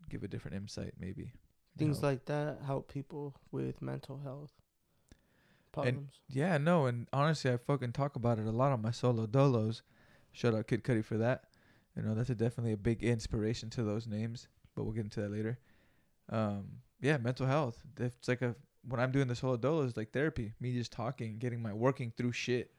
give 0.09 0.23
a 0.23 0.27
different 0.27 0.57
insight 0.57 0.93
maybe. 0.99 1.33
You 1.79 1.85
Things 1.87 2.01
know? 2.01 2.07
like 2.09 2.25
that 2.25 2.59
help 2.65 2.91
people 2.91 3.35
with 3.51 3.81
mental 3.81 4.19
health 4.19 4.51
And- 4.51 5.71
problems. 5.71 6.19
Yeah, 6.27 6.57
no, 6.57 6.85
and 6.85 7.07
honestly, 7.13 7.51
I 7.51 7.57
fucking 7.57 7.93
talk 7.93 8.15
about 8.15 8.39
it 8.39 8.45
a 8.45 8.51
lot 8.51 8.71
on 8.71 8.81
my 8.81 8.91
solo 8.91 9.25
dolos. 9.27 9.81
Shout 10.31 10.53
out 10.53 10.67
Kid 10.67 10.83
Cudi 10.83 11.03
for 11.03 11.17
that. 11.17 11.45
You 11.95 12.03
know, 12.03 12.13
that's 12.15 12.29
a 12.29 12.35
definitely 12.35 12.73
a 12.73 12.77
big 12.77 13.03
inspiration 13.03 13.69
to 13.71 13.83
those 13.83 14.07
names, 14.07 14.47
but 14.75 14.83
we'll 14.83 14.93
get 14.93 15.03
into 15.05 15.21
that 15.21 15.31
later. 15.31 15.59
Um, 16.29 16.81
yeah, 17.01 17.17
mental 17.17 17.45
health. 17.47 17.81
It's 17.99 18.27
like 18.27 18.41
a 18.41 18.55
when 18.87 18.99
I'm 18.99 19.11
doing 19.11 19.27
the 19.27 19.35
solo 19.35 19.57
dolos, 19.57 19.97
like 19.97 20.11
therapy. 20.11 20.53
Me 20.59 20.73
just 20.73 20.91
talking, 20.91 21.37
getting 21.39 21.61
my 21.61 21.73
working 21.73 22.13
through 22.15 22.31
shit, 22.33 22.71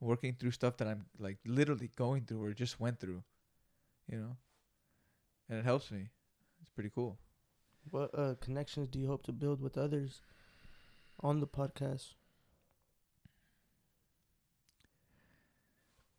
working 0.00 0.34
through 0.38 0.50
stuff 0.52 0.76
that 0.76 0.86
I'm 0.88 1.06
like 1.18 1.38
literally 1.46 1.90
going 1.96 2.24
through 2.24 2.42
or 2.44 2.52
just 2.52 2.78
went 2.78 3.00
through. 3.00 3.22
You 4.08 4.18
know, 4.18 4.36
and 5.48 5.58
it 5.58 5.64
helps 5.64 5.90
me. 5.90 6.08
It's 6.60 6.70
pretty 6.70 6.90
cool. 6.94 7.18
What 7.90 8.10
uh, 8.18 8.34
connections 8.40 8.88
do 8.88 8.98
you 8.98 9.06
hope 9.06 9.22
to 9.24 9.32
build 9.32 9.60
with 9.60 9.78
others 9.78 10.20
on 11.20 11.40
the 11.40 11.46
podcast? 11.46 12.14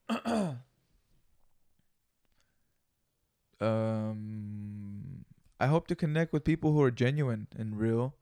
um 3.61 5.25
I 5.59 5.67
hope 5.67 5.87
to 5.87 5.95
connect 5.95 6.33
with 6.33 6.43
people 6.43 6.73
who 6.73 6.81
are 6.81 6.91
genuine 6.91 7.47
and 7.55 7.77
real 7.79 8.15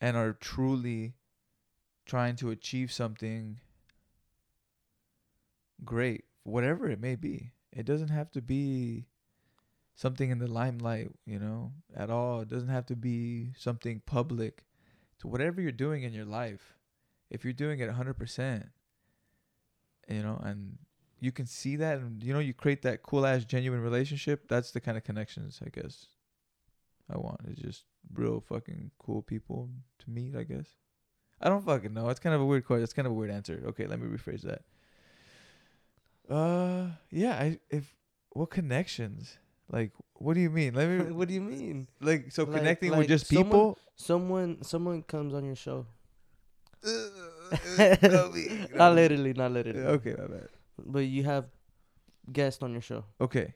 and 0.00 0.16
are 0.16 0.32
truly 0.32 1.14
trying 2.06 2.34
to 2.36 2.50
achieve 2.50 2.90
something 2.90 3.60
great, 5.84 6.24
whatever 6.42 6.88
it 6.90 7.00
may 7.00 7.14
be. 7.14 7.52
It 7.72 7.86
doesn't 7.86 8.08
have 8.08 8.30
to 8.32 8.42
be 8.42 9.06
something 9.98 10.30
in 10.30 10.38
the 10.38 10.46
limelight, 10.46 11.10
you 11.26 11.40
know, 11.40 11.72
at 11.96 12.08
all. 12.08 12.40
It 12.40 12.48
doesn't 12.48 12.68
have 12.68 12.86
to 12.86 12.94
be 12.94 13.50
something 13.58 14.00
public. 14.06 14.64
To 15.20 15.26
whatever 15.26 15.60
you're 15.60 15.72
doing 15.72 16.04
in 16.04 16.12
your 16.12 16.24
life, 16.24 16.76
if 17.28 17.42
you're 17.42 17.52
doing 17.52 17.80
it 17.80 17.90
100%, 17.90 18.68
you 20.08 20.22
know, 20.22 20.40
and 20.44 20.78
you 21.18 21.32
can 21.32 21.46
see 21.46 21.74
that 21.74 21.98
and 21.98 22.22
you 22.22 22.32
know 22.32 22.38
you 22.38 22.54
create 22.54 22.82
that 22.82 23.02
cool 23.02 23.26
ass 23.26 23.44
genuine 23.44 23.80
relationship 23.80 24.46
that's 24.46 24.70
the 24.70 24.80
kind 24.80 24.96
of 24.96 25.02
connections 25.02 25.60
i 25.66 25.68
guess 25.68 26.06
i 27.12 27.18
want. 27.18 27.40
It's 27.48 27.60
just 27.60 27.82
real 28.14 28.40
fucking 28.40 28.92
cool 29.00 29.22
people 29.22 29.68
to 29.98 30.08
meet 30.08 30.36
i 30.36 30.44
guess. 30.44 30.66
I 31.40 31.48
don't 31.48 31.64
fucking 31.64 31.92
know. 31.92 32.08
It's 32.08 32.20
kind 32.20 32.36
of 32.36 32.40
a 32.40 32.44
weird 32.44 32.66
question 32.66 32.84
it's 32.84 32.92
kind 32.92 33.06
of 33.06 33.12
a 33.12 33.16
weird 33.16 33.32
answer. 33.32 33.60
Okay 33.66 33.88
let 33.88 33.98
me 34.00 34.06
rephrase 34.06 34.42
that. 34.42 34.62
Uh 36.32 36.90
yeah 37.10 37.32
i 37.32 37.58
if 37.68 37.96
what 38.30 38.50
connections 38.50 39.38
like 39.70 39.92
what 40.14 40.34
do 40.34 40.40
you 40.40 40.50
mean 40.50 40.74
let 40.74 40.88
me 40.88 41.12
what 41.18 41.28
do 41.28 41.34
you 41.34 41.40
mean? 41.40 41.86
like 42.00 42.32
so 42.32 42.44
Like- 42.44 42.56
connecting 42.58 42.90
like 42.90 42.98
with 43.00 43.08
just 43.08 43.26
someone- 43.26 43.44
people 43.44 43.78
Someone 44.00 44.62
someone 44.62 45.02
comes 45.02 45.34
on 45.34 45.44
your 45.44 45.56
show. 45.56 45.84
Not 48.74 48.94
literally, 48.94 49.32
not 49.32 49.52
literally. 49.52 49.80
okay 49.80 50.14
my 50.18 50.26
bad 50.26 50.48
But 50.78 51.00
you 51.00 51.24
have 51.24 51.46
guests 52.32 52.62
on 52.62 52.72
your 52.72 52.80
show. 52.82 53.04
okay 53.20 53.54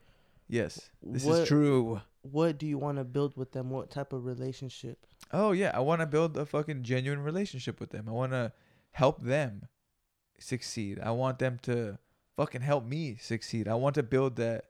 yes 0.49 0.91
this 1.03 1.25
What- 1.25 1.41
is 1.43 1.49
true 1.49 2.01
What 2.23 2.59
do 2.59 2.67
you 2.67 2.79
want 2.79 2.99
to 2.99 3.05
build 3.05 3.37
with 3.37 3.51
them? 3.53 3.71
What 3.71 3.91
type 3.91 4.13
of 4.13 4.25
relationship? 4.25 4.99
Oh 5.33 5.51
yeah, 5.51 5.73
I 5.75 5.81
want 5.81 6.01
to 6.03 6.07
build 6.07 6.37
a 6.37 6.47
fucking 6.47 6.83
genuine 6.85 7.19
relationship 7.23 7.81
with 7.81 7.91
them. 7.91 8.07
I 8.09 8.13
want 8.13 8.31
to 8.31 8.53
help 8.93 9.23
them 9.23 9.67
succeed. 10.39 11.01
I 11.03 11.11
want 11.11 11.39
them 11.41 11.59
to 11.63 11.99
fucking 12.37 12.61
help 12.63 12.85
me 12.87 13.17
succeed. 13.19 13.67
I 13.67 13.75
want 13.75 13.95
to 13.97 14.05
build 14.05 14.37
that 14.37 14.67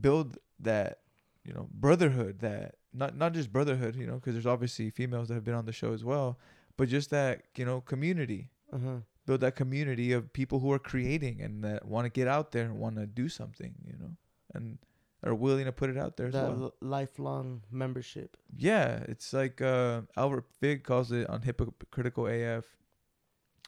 build 0.00 0.38
that, 0.60 1.00
you 1.44 1.52
know, 1.52 1.68
brotherhood 1.72 2.40
that 2.40 2.76
not 2.92 3.16
not 3.16 3.32
just 3.32 3.52
brotherhood, 3.52 3.96
you 3.96 4.06
know, 4.06 4.18
cuz 4.20 4.34
there's 4.34 4.46
obviously 4.46 4.90
females 4.90 5.28
that 5.28 5.34
have 5.34 5.44
been 5.44 5.54
on 5.54 5.66
the 5.66 5.72
show 5.72 5.92
as 5.92 6.04
well, 6.04 6.38
but 6.76 6.88
just 6.88 7.10
that, 7.10 7.42
you 7.56 7.64
know, 7.64 7.80
community. 7.80 8.50
Uh 8.72 8.78
huh. 8.78 8.96
Build 9.26 9.40
that 9.40 9.56
community 9.56 10.12
of 10.12 10.32
people 10.32 10.60
who 10.60 10.70
are 10.70 10.78
creating 10.78 11.40
and 11.40 11.64
that 11.64 11.86
want 11.86 12.04
to 12.04 12.10
get 12.10 12.28
out 12.28 12.52
there 12.52 12.64
and 12.64 12.78
want 12.78 12.96
to 12.96 13.06
do 13.06 13.28
something, 13.28 13.74
you 13.86 13.96
know, 13.98 14.16
and 14.52 14.78
are 15.22 15.34
willing 15.34 15.64
to 15.64 15.72
put 15.72 15.88
it 15.88 15.96
out 15.96 16.18
there 16.18 16.26
as 16.26 16.34
That 16.34 16.50
well. 16.50 16.62
l- 16.64 16.74
lifelong 16.82 17.62
membership. 17.70 18.36
Yeah, 18.54 19.02
it's 19.08 19.32
like 19.32 19.62
uh, 19.62 20.02
Albert 20.18 20.44
Fig 20.60 20.84
calls 20.84 21.10
it 21.10 21.26
on 21.30 21.40
Hypocritical 21.40 22.26
AF 22.26 22.66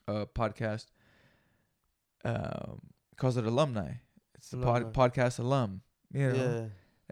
uh, 0.06 0.26
podcast. 0.26 0.86
Um, 2.24 2.80
calls 3.16 3.36
it 3.36 3.46
alumni. 3.46 3.92
It's 4.34 4.50
the 4.50 4.58
pod, 4.58 4.92
podcast 4.92 5.38
alum. 5.38 5.82
You 6.12 6.32
know, 6.32 6.34
Yeah. 6.34 6.66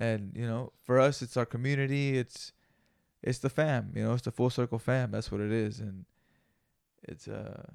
and 0.07 0.33
you 0.37 0.47
know, 0.47 0.73
for 0.85 0.99
us, 1.01 1.23
it's 1.23 1.37
our 1.37 1.47
community. 1.47 2.17
It's 2.19 2.53
it's 3.23 3.39
the 3.39 3.51
fam. 3.51 3.93
You 3.95 4.05
know, 4.05 4.13
it's 4.15 4.23
the 4.25 4.31
full 4.33 4.51
circle 4.51 4.79
fam. 4.79 5.11
That's 5.11 5.31
what 5.33 5.41
it 5.41 5.51
is, 5.53 5.81
and 5.81 6.05
it's 7.03 7.27
uh, 7.29 7.71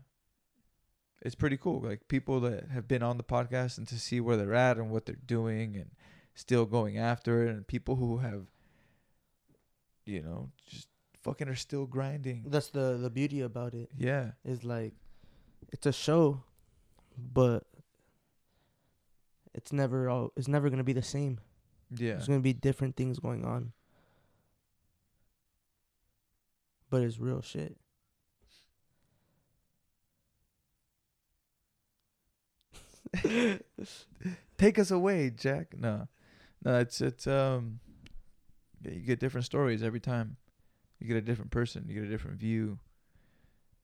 it's 1.22 1.36
pretty 1.36 1.58
cool. 1.58 1.82
Like 1.82 2.08
people 2.08 2.40
that 2.42 2.70
have 2.70 2.88
been 2.88 3.04
on 3.04 3.18
the 3.18 3.24
podcast 3.24 3.78
and 3.78 3.88
to 3.90 4.00
see 4.00 4.20
where 4.22 4.38
they're 4.38 4.54
at 4.54 4.78
and 4.78 4.90
what 4.92 5.06
they're 5.06 5.18
doing 5.26 5.76
and 5.76 5.92
still 6.36 6.66
going 6.66 6.98
after 6.98 7.46
it, 7.46 7.50
and 7.50 7.68
people 7.68 7.96
who 7.98 8.18
have, 8.20 8.48
you 10.06 10.22
know, 10.22 10.50
just 10.68 10.88
fucking 11.22 11.50
are 11.50 11.56
still 11.56 11.86
grinding. 11.86 12.46
That's 12.48 12.70
the 12.70 12.98
the 12.98 13.10
beauty 13.10 13.42
about 13.42 13.74
it. 13.74 13.90
Yeah, 13.98 14.32
Is 14.46 14.64
like, 14.64 14.94
it's 15.74 15.86
a 15.86 15.92
show, 15.94 16.44
but 17.18 17.66
it's 19.60 19.74
never 19.74 20.10
all. 20.10 20.32
It's 20.38 20.48
never 20.48 20.70
gonna 20.70 20.86
be 20.86 20.94
the 20.94 21.02
same. 21.02 21.40
yeah, 21.92 22.14
There's 22.14 22.28
gonna 22.28 22.40
be 22.40 22.54
different 22.54 22.96
things 22.96 23.20
going 23.20 23.44
on. 23.44 23.74
But 26.90 27.02
it's 27.04 27.20
real 27.20 27.42
shit. 27.42 27.76
Take 34.58 34.80
us 34.80 34.92
away, 34.92 35.30
Jack. 35.30 35.76
No, 35.78 36.08
no, 36.64 36.80
it's 36.80 37.02
it's 37.02 37.28
um, 37.28 37.82
yeah, 38.82 38.92
you 38.94 39.02
get 39.02 39.20
different 39.20 39.46
stories 39.46 39.84
every 39.84 40.00
time. 40.00 40.38
You 41.00 41.08
get 41.08 41.18
a 41.18 41.22
different 41.22 41.52
person. 41.52 41.84
You 41.90 41.96
get 41.96 42.04
a 42.06 42.10
different 42.10 42.40
view, 42.40 42.80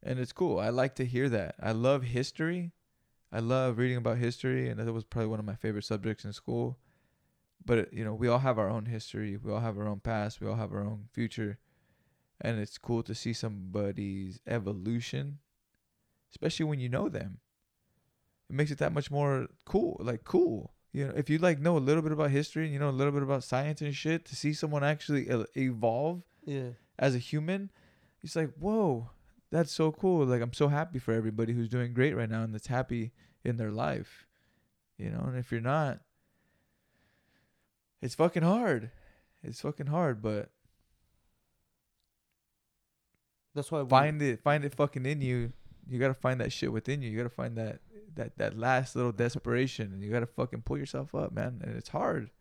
and 0.03 0.19
it's 0.19 0.31
cool. 0.31 0.57
I 0.57 0.69
like 0.69 0.95
to 0.95 1.05
hear 1.05 1.27
that. 1.29 1.55
I 1.61 1.73
love 1.73 2.03
history. 2.03 2.71
I 3.35 3.39
love 3.39 3.77
reading 3.77 3.97
about 3.97 4.17
history, 4.17 4.69
and 4.69 4.79
that 4.79 4.91
was 4.93 5.03
probably 5.03 5.27
one 5.27 5.39
of 5.39 5.45
my 5.45 5.55
favorite 5.55 5.83
subjects 5.83 6.23
in 6.23 6.33
school. 6.33 6.77
But 7.65 7.91
you 7.91 8.05
know, 8.05 8.13
we 8.13 8.27
all 8.27 8.39
have 8.39 8.57
our 8.57 8.69
own 8.69 8.85
history. 8.85 9.37
We 9.37 9.51
all 9.51 9.59
have 9.59 9.77
our 9.77 9.87
own 9.87 9.99
past. 9.99 10.39
We 10.39 10.47
all 10.47 10.55
have 10.55 10.71
our 10.71 10.83
own 10.83 11.09
future, 11.11 11.57
and 12.39 12.59
it's 12.59 12.77
cool 12.77 13.03
to 13.03 13.15
see 13.15 13.33
somebody's 13.33 14.39
evolution, 14.47 15.39
especially 16.31 16.65
when 16.65 16.79
you 16.79 16.89
know 16.89 17.09
them 17.09 17.39
it 18.49 18.55
makes 18.55 18.71
it 18.71 18.77
that 18.77 18.93
much 18.93 19.11
more 19.11 19.47
cool. 19.65 19.97
Like 19.99 20.23
cool, 20.23 20.73
you 20.91 21.07
know, 21.07 21.13
if 21.15 21.29
you 21.29 21.37
like 21.37 21.59
know 21.59 21.77
a 21.77 21.79
little 21.79 22.01
bit 22.01 22.11
about 22.11 22.31
history 22.31 22.65
and 22.65 22.73
you 22.73 22.79
know 22.79 22.89
a 22.89 22.91
little 22.91 23.13
bit 23.13 23.23
about 23.23 23.43
science 23.43 23.81
and 23.81 23.95
shit, 23.95 24.25
to 24.25 24.35
see 24.35 24.53
someone 24.53 24.83
actually 24.83 25.27
evolve 25.55 26.23
Yeah. 26.45 26.69
as 26.97 27.15
a 27.15 27.19
human, 27.19 27.71
it's 28.21 28.35
like 28.35 28.53
whoa, 28.59 29.09
that's 29.55 29.71
so 29.71 29.91
cool. 29.91 30.25
Like 30.25 30.41
I'm 30.41 30.53
so 30.53 30.67
happy 30.67 30.99
for 30.99 31.13
everybody 31.13 31.53
who's 31.53 31.69
doing 31.69 31.93
great 31.93 32.15
right 32.15 32.29
now 32.29 32.43
and 32.43 32.53
that's 32.53 32.67
happy 32.67 33.11
in 33.43 33.57
their 33.57 33.71
life, 33.71 34.25
you 34.97 35.09
know. 35.09 35.23
And 35.27 35.37
if 35.37 35.51
you're 35.51 35.61
not, 35.61 35.99
it's 38.01 38.15
fucking 38.15 38.43
hard. 38.43 38.91
It's 39.43 39.61
fucking 39.61 39.87
hard, 39.87 40.21
but 40.21 40.49
That's 43.53 43.71
why 43.71 43.85
find 43.85 44.21
it 44.21 44.41
find 44.41 44.65
it 44.65 44.75
fucking 44.75 45.05
in 45.05 45.21
you 45.21 45.53
you 45.87 45.97
gotta 45.97 46.13
find 46.13 46.41
that 46.41 46.51
shit 46.51 46.73
within 46.73 47.01
you 47.01 47.09
you 47.09 47.17
gotta 47.17 47.29
find 47.29 47.57
that 47.57 47.79
that 48.15 48.37
that 48.37 48.57
last 48.57 48.95
little 48.95 49.13
desperation 49.13 49.93
and 49.93 50.03
you 50.03 50.11
gotta 50.11 50.25
fucking 50.25 50.63
pull 50.63 50.77
yourself 50.77 51.15
up 51.15 51.31
man 51.31 51.61
and 51.63 51.77
it's 51.77 51.89
hard 51.89 52.31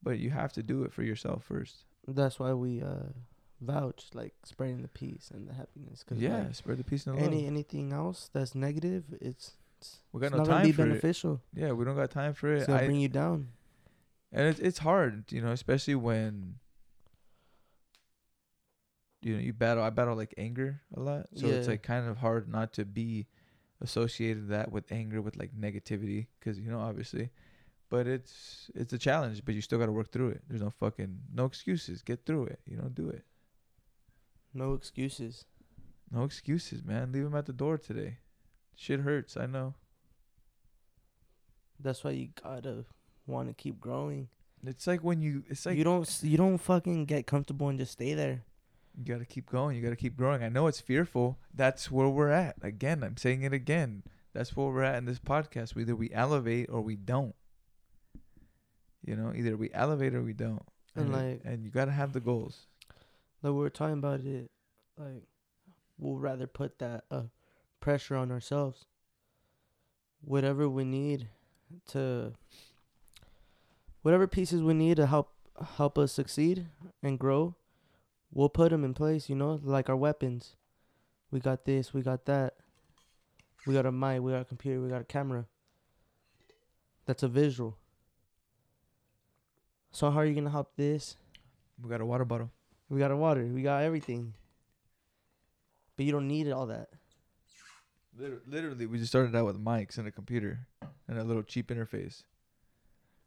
but 0.00 0.18
you 0.18 0.30
have 0.30 0.52
to 0.52 0.62
do 0.62 0.84
it 0.84 0.92
for 0.92 1.02
yourself 1.02 1.42
first 1.42 1.86
That's 2.06 2.38
why 2.38 2.52
we 2.52 2.80
uh 2.80 3.10
vouch 3.60 4.06
like 4.14 4.34
spreading 4.44 4.82
the 4.82 4.88
peace 4.88 5.30
and 5.34 5.48
the 5.48 5.54
happiness. 5.54 6.04
Cause 6.04 6.18
yeah 6.18 6.44
like, 6.44 6.54
spread 6.54 6.78
the 6.78 6.84
peace 6.84 7.06
and 7.06 7.18
the 7.18 7.22
any 7.22 7.38
love. 7.38 7.46
anything 7.46 7.92
else 7.92 8.30
that's 8.32 8.54
negative, 8.54 9.04
it's 9.20 9.52
it's, 9.80 9.98
we 10.12 10.20
got 10.20 10.26
it's 10.26 10.32
no 10.32 10.38
not 10.38 10.46
gonna 10.46 10.58
time 10.58 10.66
be 10.66 10.72
for 10.72 10.82
it. 10.82 10.88
beneficial. 10.88 11.40
yeah 11.54 11.72
we 11.72 11.84
don't 11.84 11.96
got 11.96 12.10
time 12.10 12.34
for 12.34 12.52
It's 12.52 12.64
it 12.64 12.66
gonna 12.68 12.80
I, 12.82 12.86
bring 12.86 13.00
you 13.00 13.08
down. 13.08 13.48
and 14.32 14.46
it's 14.48 14.58
it's 14.60 14.78
hard 14.78 15.30
you 15.32 15.40
know 15.42 15.52
especially 15.52 15.94
when 15.94 16.56
you 19.22 19.34
know 19.34 19.40
you 19.40 19.52
battle 19.52 19.82
i 19.82 19.90
battle 19.90 20.14
like 20.16 20.34
anger 20.38 20.80
a 20.96 21.00
lot. 21.00 21.26
So 21.34 21.46
it's 21.46 21.68
like 21.68 21.82
kind 21.82 22.08
of 22.08 22.18
hard 22.18 22.48
not 22.48 22.72
to 22.74 22.84
be 22.84 23.26
associated 23.80 24.48
that 24.48 24.70
with 24.72 24.90
anger 24.90 25.20
with 25.22 25.36
like 25.36 25.52
negativity 25.58 26.26
because 26.38 26.58
you 26.58 26.70
know 26.70 26.80
obviously. 26.80 27.30
But 27.90 28.06
it's 28.06 28.70
it's 28.74 28.92
a 28.92 28.98
challenge 28.98 29.44
but 29.44 29.54
you 29.54 29.60
still 29.62 29.78
got 29.78 29.86
to 29.86 29.92
work 29.92 30.12
through 30.12 30.28
it. 30.30 30.42
There's 30.48 30.60
no 30.60 30.70
fucking 30.70 31.20
no 31.34 31.46
excuses. 31.46 32.02
Get 32.02 32.26
through 32.26 32.44
it 32.46 32.60
you 32.66 32.76
know 32.76 32.88
do 32.88 33.08
it 33.08 33.24
No 34.54 34.74
excuses. 34.74 35.44
no 36.10 36.24
excuses 36.24 36.82
man 36.84 37.12
leave 37.12 37.24
them 37.24 37.34
at 37.34 37.46
the 37.46 37.52
door 37.52 37.76
today 37.78 38.18
shit 38.74 39.00
hurts 39.00 39.36
i 39.36 39.46
know 39.46 39.74
That's 41.80 42.02
why 42.02 42.10
you 42.12 42.28
gotta 42.42 42.84
want 43.26 43.48
to 43.48 43.54
keep 43.54 43.78
growing. 43.80 44.28
it's 44.66 44.86
like 44.86 45.02
when 45.04 45.20
you 45.22 45.44
it's 45.48 45.64
like 45.66 45.76
you 45.76 45.84
don't 45.84 46.08
you 46.22 46.36
don't 46.36 46.58
fucking 46.58 47.04
get 47.04 47.26
comfortable 47.26 47.68
and 47.68 47.78
just 47.78 47.92
stay 47.92 48.14
there. 48.14 48.42
You 48.96 49.04
got 49.04 49.18
to 49.20 49.26
keep 49.26 49.48
going. 49.48 49.76
You 49.76 49.82
got 49.82 49.90
to 49.90 49.96
keep 49.96 50.16
growing. 50.16 50.42
I 50.42 50.48
know 50.48 50.66
it's 50.66 50.80
fearful. 50.80 51.38
That's 51.54 51.88
where 51.88 52.08
we're 52.08 52.30
at. 52.32 52.56
Again, 52.62 53.04
I'm 53.04 53.16
saying 53.16 53.42
it 53.42 53.52
again. 53.52 54.02
That's 54.34 54.56
where 54.56 54.66
we're 54.66 54.82
at 54.82 54.96
in 54.96 55.04
this 55.04 55.20
podcast. 55.20 55.76
Either 55.76 55.94
we 55.94 56.10
elevate 56.12 56.68
or 56.68 56.80
we 56.80 56.96
don't. 56.96 57.36
You 59.04 59.14
know, 59.14 59.32
either 59.36 59.56
we 59.56 59.70
elevate 59.72 60.14
or 60.16 60.22
we 60.22 60.32
don't. 60.32 60.64
And 60.96 61.10
it- 61.10 61.12
like- 61.16 61.40
and 61.44 61.62
you 61.62 61.70
got 61.70 61.84
to 61.84 61.92
have 61.92 62.12
the 62.12 62.18
goals. 62.20 62.66
Like 63.42 63.52
we 63.52 63.58
were 63.58 63.70
talking 63.70 63.98
about 63.98 64.20
it, 64.20 64.50
like 64.96 65.22
we'll 65.98 66.18
rather 66.18 66.46
put 66.46 66.78
that 66.78 67.04
uh 67.10 67.22
pressure 67.80 68.16
on 68.16 68.30
ourselves. 68.30 68.86
Whatever 70.20 70.68
we 70.68 70.84
need 70.84 71.28
to, 71.88 72.32
whatever 74.02 74.26
pieces 74.26 74.62
we 74.62 74.74
need 74.74 74.96
to 74.96 75.06
help 75.06 75.32
help 75.76 75.98
us 75.98 76.12
succeed 76.12 76.66
and 77.02 77.18
grow, 77.18 77.54
we'll 78.32 78.48
put 78.48 78.70
them 78.70 78.84
in 78.84 78.94
place. 78.94 79.28
You 79.28 79.36
know, 79.36 79.60
like 79.62 79.88
our 79.88 79.96
weapons. 79.96 80.56
We 81.30 81.40
got 81.40 81.64
this. 81.64 81.92
We 81.92 82.02
got 82.02 82.24
that. 82.24 82.54
We 83.66 83.74
got 83.74 83.86
a 83.86 83.92
mic. 83.92 84.22
We 84.22 84.32
got 84.32 84.42
a 84.42 84.44
computer. 84.46 84.80
We 84.80 84.88
got 84.88 85.02
a 85.02 85.04
camera. 85.04 85.44
That's 87.06 87.22
a 87.22 87.28
visual. 87.28 87.76
So 89.92 90.10
how 90.10 90.18
are 90.18 90.24
you 90.24 90.34
gonna 90.34 90.50
help 90.50 90.76
this? 90.76 91.16
We 91.82 91.88
got 91.88 92.00
a 92.00 92.06
water 92.06 92.24
bottle. 92.24 92.50
We 92.88 92.98
got 92.98 93.10
our 93.10 93.16
water. 93.16 93.44
We 93.44 93.62
got 93.62 93.82
everything. 93.82 94.34
But 95.96 96.06
you 96.06 96.12
don't 96.12 96.28
need 96.28 96.50
all 96.50 96.66
that. 96.66 96.88
Liter- 98.16 98.42
Literally, 98.46 98.86
we 98.86 98.98
just 98.98 99.10
started 99.10 99.34
out 99.36 99.46
with 99.46 99.62
mics 99.62 99.98
and 99.98 100.06
a 100.08 100.10
computer 100.10 100.66
and 101.06 101.18
a 101.18 101.24
little 101.24 101.42
cheap 101.42 101.68
interface. 101.68 102.22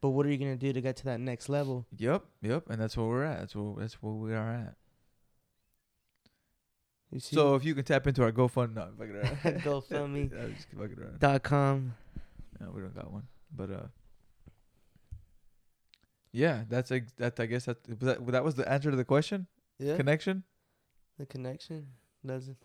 But 0.01 0.09
what 0.09 0.25
are 0.25 0.29
you 0.29 0.37
gonna 0.37 0.57
do 0.57 0.73
to 0.73 0.81
get 0.81 0.95
to 0.97 1.05
that 1.05 1.19
next 1.19 1.47
level? 1.47 1.85
Yep, 1.97 2.23
yep, 2.41 2.69
and 2.69 2.81
that's 2.81 2.97
where 2.97 3.05
we're 3.05 3.23
at. 3.23 3.39
That's 3.39 3.55
where 3.55 3.75
that's 3.77 3.93
where 4.01 4.13
we 4.13 4.33
are 4.33 4.51
at. 4.51 4.75
You 7.11 7.19
see? 7.19 7.35
So 7.35 7.55
if 7.55 7.63
you 7.63 7.75
can 7.75 7.83
tap 7.83 8.07
into 8.07 8.23
our 8.23 8.31
GoFund, 8.31 8.73
no. 8.73 8.87
GoFundMe. 8.97 10.31
I'm 10.41 10.55
just 10.55 10.67
fucking 10.75 10.97
around. 10.99 11.19
dot 11.19 11.43
com. 11.43 11.93
No, 12.59 12.71
we 12.73 12.81
don't 12.81 12.95
got 12.95 13.11
one. 13.11 13.27
But 13.55 13.69
uh, 13.71 13.83
yeah, 16.31 16.63
that's 16.69 16.91
like 16.91 17.15
that. 17.17 17.39
I 17.39 17.45
guess 17.45 17.65
that 17.65 17.83
that, 17.99 18.25
that 18.27 18.43
was 18.43 18.55
the 18.55 18.69
answer 18.69 18.89
to 18.91 18.97
the 18.97 19.05
question. 19.05 19.47
Yeah. 19.79 19.97
Connection. 19.97 20.43
the 21.17 21.25
connection 21.25 21.87
doesn't. 22.25 22.57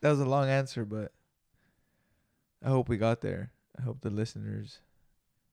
That 0.00 0.10
was 0.10 0.20
a 0.20 0.26
long 0.26 0.48
answer, 0.48 0.84
but 0.84 1.12
I 2.64 2.68
hope 2.68 2.88
we 2.88 2.96
got 2.96 3.20
there. 3.20 3.52
I 3.78 3.82
hope 3.82 4.00
the 4.00 4.10
listeners 4.10 4.80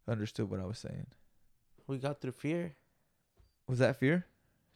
understood 0.08 0.50
what 0.50 0.60
I 0.60 0.66
was 0.66 0.80
saying. 0.80 1.08
We 1.88 1.98
got 1.98 2.22
through 2.22 2.32
fear. 2.32 2.76
Was 3.68 3.80
that 3.80 3.98
fear? 3.98 4.26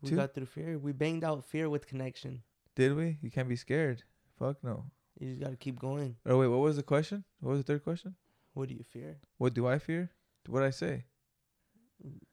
We 0.02 0.12
got 0.12 0.34
through 0.34 0.46
fear. 0.46 0.78
We 0.78 0.92
banged 0.92 1.24
out 1.24 1.44
fear 1.46 1.70
with 1.70 1.88
connection. 1.88 2.44
Did 2.76 2.96
we? 2.96 3.18
You 3.22 3.32
can't 3.32 3.50
be 3.50 3.56
scared. 3.56 4.04
Fuck 4.38 4.64
no. 4.64 4.86
You 5.20 5.30
just 5.30 5.42
gotta 5.42 5.56
keep 5.56 5.80
going. 5.80 6.16
Oh 6.26 6.38
wait, 6.40 6.48
what 6.48 6.60
was 6.60 6.76
the 6.76 6.84
question? 6.84 7.24
What 7.40 7.52
was 7.52 7.60
the 7.60 7.64
third 7.64 7.84
question? 7.84 8.16
What 8.54 8.70
do 8.70 8.76
you 8.76 8.84
fear? 8.84 9.18
What 9.38 9.54
do 9.54 9.68
I 9.68 9.80
fear? 9.80 10.12
What 10.48 10.64
I 10.64 10.70
say? 10.70 11.06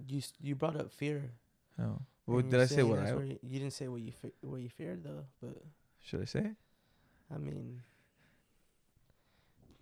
You 0.07 0.21
you 0.41 0.55
brought 0.55 0.77
up 0.77 0.91
fear. 0.93 1.31
Oh, 1.81 1.99
what 2.27 2.49
did 2.49 2.61
I 2.61 2.67
say? 2.67 2.83
What 2.83 2.99
I 3.01 3.11
you, 3.11 3.39
you 3.43 3.59
didn't 3.59 3.73
say 3.73 3.89
what 3.89 4.03
you 4.03 4.13
fe- 4.13 4.33
what 4.43 4.61
you 4.61 4.69
feared 4.69 5.05
though. 5.05 5.25
But 5.41 5.57
should 6.01 6.23
I 6.23 6.27
say? 6.27 6.51
I 7.35 7.39
mean, 7.39 7.83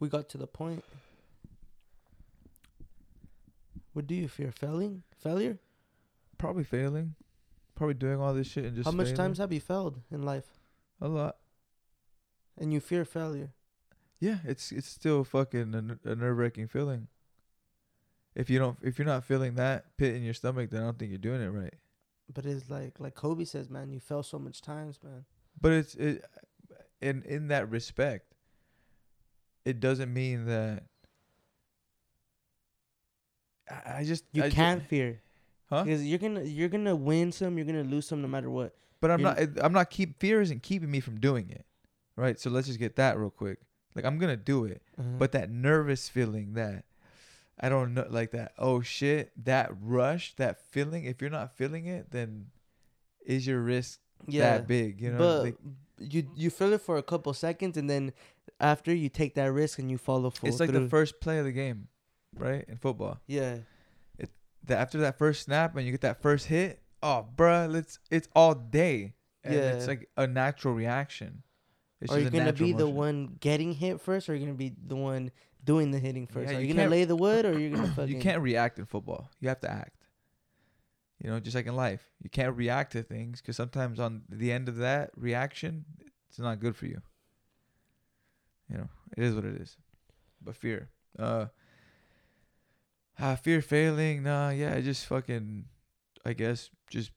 we 0.01 0.09
got 0.09 0.29
to 0.31 0.39
the 0.39 0.47
point. 0.47 0.85
What 3.93 4.07
do 4.07 4.15
you 4.15 4.29
fear? 4.29 4.53
Failing? 4.53 5.03
Failure? 5.19 5.59
Probably 6.39 6.65
failing. 6.65 7.15
Probably 7.75 7.95
doing 7.95 8.21
all 8.21 8.33
this 8.35 8.47
shit 8.47 8.65
and 8.65 8.75
just 8.77 8.87
How 8.87 8.93
much 8.93 9.07
failing. 9.07 9.17
times 9.17 9.39
have 9.39 9.53
you 9.53 9.61
failed 9.61 10.01
in 10.11 10.23
life? 10.23 10.47
A 11.01 11.09
lot. 11.09 11.37
And 12.59 12.73
you 12.73 12.81
fear 12.81 13.05
failure? 13.05 13.51
Yeah, 14.21 14.39
it's 14.45 14.71
it's 14.73 14.87
still 14.89 15.25
fucking 15.25 15.99
a, 16.05 16.11
a 16.11 16.15
nerve 16.15 16.39
wracking 16.39 16.69
feeling. 16.69 17.09
If 18.35 18.49
you 18.49 18.59
don't, 18.59 18.79
if 18.83 18.99
you're 18.99 19.07
not 19.07 19.25
feeling 19.25 19.55
that 19.57 19.97
pit 19.99 20.15
in 20.15 20.23
your 20.23 20.35
stomach, 20.35 20.71
then 20.71 20.81
I 20.83 20.85
don't 20.85 20.99
think 20.99 21.11
you're 21.11 21.19
doing 21.19 21.43
it 21.43 21.49
right. 21.49 21.75
But 22.33 22.47
it's 22.47 22.71
like 22.71 22.99
like 22.99 23.15
Kobe 23.15 23.45
says, 23.45 23.69
man, 23.69 23.91
you 23.93 24.01
fell 24.01 24.23
so 24.23 24.39
much 24.39 24.63
times, 24.63 24.99
man. 25.05 25.25
But 25.61 25.73
it's 25.73 25.95
it, 25.97 26.25
in 27.03 27.23
in 27.25 27.49
that 27.49 27.69
respect, 27.71 28.33
it 29.67 29.81
doesn't 29.81 30.13
mean 30.13 30.47
that. 30.47 30.85
I, 33.71 33.99
I 33.99 34.05
just 34.05 34.25
You 34.33 34.45
I 34.45 34.51
can't 34.51 34.83
fear. 34.83 35.21
huh? 35.69 35.85
Because 35.85 36.05
you're 36.05 36.19
gonna 36.19 36.43
you're 36.43 36.69
gonna 36.69 36.97
win 36.97 37.33
some, 37.33 37.57
you're 37.59 37.67
gonna 37.67 37.85
lose 37.85 38.07
some 38.07 38.23
no 38.23 38.29
matter 38.29 38.51
what. 38.51 38.75
But 39.01 39.11
I'm 39.11 39.21
you- 39.21 39.25
not. 39.27 39.39
I'm 39.61 39.73
not 39.73 39.91
keep 39.91 40.19
fear 40.21 40.41
isn't 40.41 40.63
keeping 40.63 40.91
me 40.91 41.01
from 41.01 41.19
doing 41.21 41.51
it, 41.51 41.65
right? 42.17 42.39
So 42.39 42.51
let's 42.51 42.67
just 42.67 42.79
get 42.79 42.97
that 42.97 43.19
real 43.19 43.31
quick. 43.31 43.59
Like 43.95 44.05
I'm 44.05 44.19
gonna 44.19 44.37
do 44.37 44.65
it, 44.65 44.83
Uh-huh. 44.99 45.09
but 45.19 45.33
that 45.33 45.51
nervous 45.51 46.09
feeling 46.09 46.55
that 46.55 46.85
I 47.61 47.69
don't 47.69 47.95
know, 47.95 48.07
like 48.09 48.33
that. 48.33 48.53
Oh 48.59 48.81
shit, 48.81 49.33
that 49.45 49.71
rush, 49.81 50.35
that 50.37 50.61
feeling. 50.71 51.05
If 51.05 51.21
you're 51.21 51.31
not 51.31 51.57
feeling 51.57 51.87
it, 51.87 52.11
then 52.11 52.47
is 53.25 53.47
your 53.47 53.61
risk 53.61 54.01
yeah, 54.27 54.59
that 54.59 54.67
big? 54.67 55.01
You 55.01 55.13
know, 55.13 55.19
but 55.19 55.43
like, 55.43 55.57
you 55.99 56.29
you 56.35 56.51
feel 56.51 56.73
it 56.73 56.81
for 56.81 56.97
a 56.97 57.03
couple 57.03 57.33
seconds, 57.35 57.77
and 57.77 57.89
then 57.89 58.13
after 58.61 58.95
you 58.95 59.09
take 59.09 59.35
that 59.35 59.53
risk 59.53 59.79
and 59.79 59.91
you 59.91 59.99
follow 59.99 60.31
full 60.31 60.49
it's 60.49 60.61
like 60.61 60.71
through. 60.71 60.81
the 60.81 60.89
first 60.89 61.21
play 61.21 61.39
of 61.39 61.45
the 61.45 61.53
game, 61.53 61.89
right? 62.37 62.65
In 62.69 62.79
football, 62.79 63.21
yeah, 63.27 63.59
that 64.65 64.79
after 64.79 64.99
that 64.99 65.19
first 65.19 65.43
snap 65.43 65.77
and 65.77 65.85
you 65.85 65.93
get 65.93 66.03
that 66.03 66.23
first 66.23 66.47
hit, 66.47 66.81
oh, 67.03 67.27
bruh, 67.37 67.73
let's 67.73 67.99
it's 68.11 68.29
all 68.35 68.55
day, 68.55 69.15
and 69.45 69.55
it's 69.55 69.87
like 69.87 70.09
a 70.17 70.27
natural 70.27 70.75
reaction. 70.75 71.43
It's 72.01 72.13
are 72.13 72.19
you 72.19 72.31
gonna 72.31 72.53
be 72.53 72.73
the 72.73 72.89
one 72.89 73.37
getting 73.39 73.73
hit 73.73 74.01
first, 74.01 74.29
or 74.29 74.33
are 74.33 74.35
you 74.35 74.47
gonna 74.47 74.57
be 74.57 74.75
the 74.87 74.97
one 74.97 75.31
doing 75.65 75.91
the 75.91 75.99
hitting 75.99 76.27
first? 76.27 76.51
Yeah, 76.51 76.59
are 76.59 76.61
you 76.61 76.69
you, 76.69 76.75
gonna 76.75 76.89
lay 76.89 77.05
the 77.05 77.17
wood, 77.17 77.45
or 77.45 77.53
are 77.53 77.59
you're 77.59 77.71
gonna 77.71 77.89
fucking? 77.97 78.15
You 78.15 78.21
can't 78.21 78.43
react 78.43 78.79
in 78.79 78.87
football. 78.87 79.31
You 79.41 79.49
have 79.49 79.61
to 79.61 79.71
act. 79.71 80.07
You 81.23 81.31
know, 81.31 81.39
just 81.39 81.55
like 81.55 81.67
in 81.67 81.77
life, 81.77 82.11
you 82.21 82.29
can't 82.29 82.57
react 82.57 82.93
to 82.93 83.03
things 83.03 83.41
because 83.41 83.57
sometimes 83.57 84.01
on 84.01 84.23
the 84.29 84.51
end 84.51 84.69
of 84.69 84.77
that 84.79 85.11
reaction, 85.17 85.85
it's 86.29 86.39
not 86.39 86.59
good 86.59 86.75
for 86.75 86.87
you. 86.87 87.01
You 88.69 88.79
know, 88.79 88.89
it 89.17 89.23
is 89.23 89.35
what 89.35 89.45
it 89.45 89.61
is. 89.61 89.77
But 90.41 90.57
fear, 90.57 90.91
uh, 91.19 91.47
ah, 93.21 93.37
fear 93.37 93.63
failing. 93.63 94.25
Nah, 94.25 94.51
yeah, 94.51 94.75
I 94.75 94.81
just 94.81 95.07
fucking, 95.07 95.67
I 96.25 96.33
guess, 96.33 96.71
just 96.91 97.13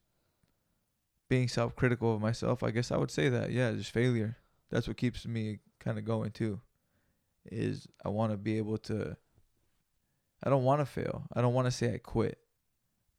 being 1.27 1.47
self-critical 1.47 2.15
of 2.15 2.21
myself. 2.21 2.61
I 2.61 2.69
guess 2.69 2.91
I 2.91 2.97
would 2.97 3.11
say 3.11 3.29
that. 3.29 3.51
Yeah, 3.51 3.71
just 3.71 3.91
failure. 3.91 4.37
That's 4.69 4.87
what 4.87 4.97
keeps 4.97 5.25
me 5.25 5.59
kind 5.79 5.97
of 5.97 6.05
going 6.05 6.31
too. 6.31 6.61
Is 7.51 7.87
I 8.03 8.09
want 8.09 8.31
to 8.31 8.37
be 8.37 8.57
able 8.57 8.77
to 8.79 9.17
I 10.43 10.49
don't 10.49 10.63
want 10.63 10.81
to 10.81 10.85
fail. 10.85 11.27
I 11.33 11.41
don't 11.41 11.53
want 11.53 11.65
to 11.67 11.71
say 11.71 11.93
I 11.93 11.97
quit. 11.97 12.39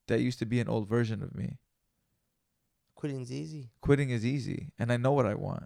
That 0.09 0.21
used 0.21 0.39
to 0.41 0.47
be 0.47 0.61
an 0.61 0.69
old 0.69 0.89
version 0.89 1.23
of 1.23 1.35
me. 1.35 1.59
Quitting's 2.95 3.33
easy. 3.33 3.71
Quitting 3.81 4.11
is 4.11 4.25
easy, 4.25 4.73
and 4.79 4.93
I 4.93 4.97
know 4.97 5.12
what 5.12 5.27
I 5.27 5.35
want. 5.35 5.65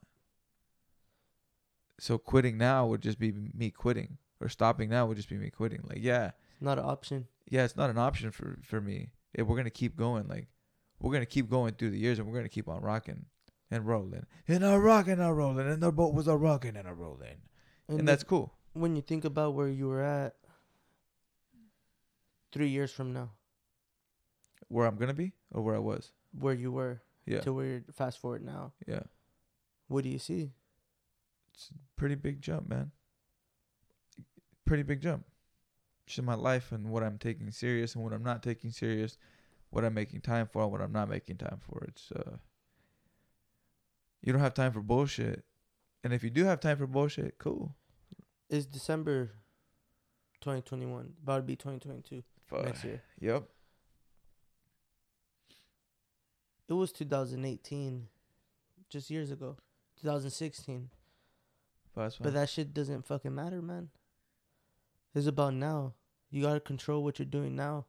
So 1.99 2.18
quitting 2.18 2.57
now 2.57 2.87
would 2.87 3.03
just 3.03 3.18
be 3.18 3.33
me 3.33 3.70
quitting, 3.70 4.18
or 4.40 4.49
stopping 4.49 4.88
now 4.88 5.07
would 5.07 5.16
just 5.16 5.29
be 5.29 5.37
me 5.37 5.51
quitting. 5.51 5.81
Like, 5.85 5.99
yeah, 6.01 6.31
It's 6.55 6.62
not 6.62 6.79
an 6.79 6.85
option. 6.85 7.27
yeah, 7.49 7.64
it's 7.64 7.77
not 7.77 7.90
an 7.90 7.99
option 7.99 8.31
for 8.31 8.59
for 8.62 8.81
me. 8.81 9.11
If 9.35 9.46
we're 9.46 9.57
gonna 9.57 9.70
keep 9.70 9.96
going, 9.96 10.27
like, 10.29 10.49
we're 10.99 11.12
gonna 11.12 11.27
keep 11.27 11.51
going 11.51 11.75
through 11.75 11.90
the 11.90 11.99
years, 11.99 12.18
and 12.18 12.27
we're 12.27 12.37
gonna 12.37 12.49
keep 12.49 12.68
on 12.68 12.81
rocking. 12.83 13.27
and 13.73 13.87
rolling, 13.87 14.27
and 14.49 14.64
a 14.64 14.81
rocking 14.81 15.12
and 15.12 15.23
a 15.23 15.33
rolling, 15.33 15.68
and 15.68 15.81
the 15.81 15.92
boat 15.92 16.12
was 16.12 16.27
a 16.27 16.37
rocking 16.37 16.77
and 16.77 16.88
a 16.88 16.92
rolling, 16.94 17.37
and, 17.98 18.07
that's 18.09 18.22
cool. 18.24 18.53
when 18.72 18.94
you 18.96 19.03
think 19.03 19.24
about 19.24 19.55
where 19.55 19.68
you 19.68 19.88
were 19.88 20.03
at 20.03 20.37
three 22.53 22.68
years 22.68 22.90
from 22.92 23.12
now, 23.12 23.31
Where 24.68 24.87
I'm 24.87 24.96
gonna 24.96 25.14
be 25.14 25.33
or 25.53 25.62
where 25.62 25.74
I 25.76 25.81
was. 25.81 26.12
where 26.33 26.55
you 26.55 26.70
were 26.72 27.03
Yeah, 27.26 27.40
to 27.40 27.53
where 27.53 27.66
you're 27.66 27.85
fast 27.92 28.18
forward 28.18 28.42
now, 28.44 28.72
yeah. 28.87 29.03
what 29.88 30.05
do 30.05 30.11
you 30.11 30.18
see? 30.18 30.53
It's 31.55 31.70
a 31.70 31.74
pretty 31.96 32.14
big 32.14 32.40
jump, 32.40 32.68
man. 32.68 32.92
Pretty 34.64 34.83
big 34.85 35.00
jump. 35.00 35.26
Just 36.07 36.22
my 36.22 36.35
life 36.35 36.72
and 36.72 36.90
what 36.90 37.03
I'm 37.03 37.18
taking 37.18 37.50
serious 37.50 37.94
and 37.94 38.03
what 38.05 38.12
I'm 38.12 38.22
not 38.22 38.42
taking 38.42 38.70
serious, 38.70 39.18
what 39.70 39.85
I'm 39.85 39.94
making 39.94 40.20
time 40.22 40.48
for 40.53 40.62
and 40.62 40.72
what 40.72 40.81
I'm 40.81 40.92
not 40.92 41.09
making 41.09 41.37
time 41.38 41.59
for. 41.61 41.85
It's 41.88 42.11
uh 42.12 42.37
you 44.22 44.33
don't 44.33 44.42
have 44.42 44.55
time 44.55 44.72
for 44.72 44.81
bullshit. 44.81 45.44
And 46.02 46.12
if 46.12 46.24
you 46.24 46.30
do 46.30 46.44
have 46.44 46.60
time 46.60 46.78
for 46.78 46.86
bullshit, 46.86 47.38
cool. 47.38 47.74
It's 48.48 48.66
December 48.66 49.32
2021, 50.40 51.12
about 51.22 51.36
to 51.36 51.42
be 51.42 51.56
2022 51.56 52.22
Fuck. 52.46 52.64
next 52.64 52.84
year. 52.84 53.02
Yep. 53.20 53.44
It 56.68 56.72
was 56.72 56.92
2018, 56.92 58.06
just 58.88 59.10
years 59.10 59.30
ago, 59.30 59.56
2016. 60.00 60.88
But 61.94 62.16
But 62.20 62.32
that 62.34 62.48
shit 62.48 62.72
doesn't 62.72 63.06
fucking 63.06 63.34
matter, 63.34 63.60
man. 63.60 63.90
It's 65.14 65.26
about 65.26 65.54
now. 65.54 65.94
You 66.30 66.42
gotta 66.42 66.60
control 66.60 67.02
what 67.02 67.18
you're 67.18 67.26
doing 67.26 67.56
now. 67.56 67.86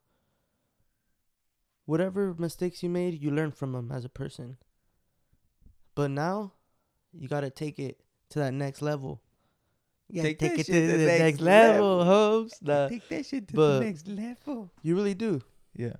Whatever 1.85 2.33
mistakes 2.37 2.81
you 2.81 2.89
made, 2.89 3.21
you 3.21 3.31
learn 3.31 3.51
from 3.51 3.73
them 3.73 3.91
as 3.91 4.03
a 4.03 4.09
person. 4.09 4.57
But 5.93 6.09
now, 6.09 6.53
you 7.13 7.27
gotta 7.27 7.49
take 7.49 7.77
it 7.77 8.00
to 8.31 8.39
that 8.39 8.53
next 8.53 8.81
level. 8.81 9.21
Yeah, 10.09 10.23
Take 10.23 10.39
take, 10.39 10.59
it 10.59 10.65
to 10.65 10.71
the 10.73 10.97
the 10.97 11.05
next, 11.05 11.19
next 11.19 11.39
level, 11.41 11.97
level. 11.99 12.05
hopes. 12.05 12.61
Nah, 12.61 12.87
Take 12.89 13.07
that 13.09 13.25
shit 13.25 13.47
to 13.49 13.53
but- 13.55 13.79
the 13.79 13.85
next 13.85 14.07
level. 14.07 14.69
you 14.81 14.95
really 14.95 15.13
do. 15.13 15.41
Yeah. 15.75 15.93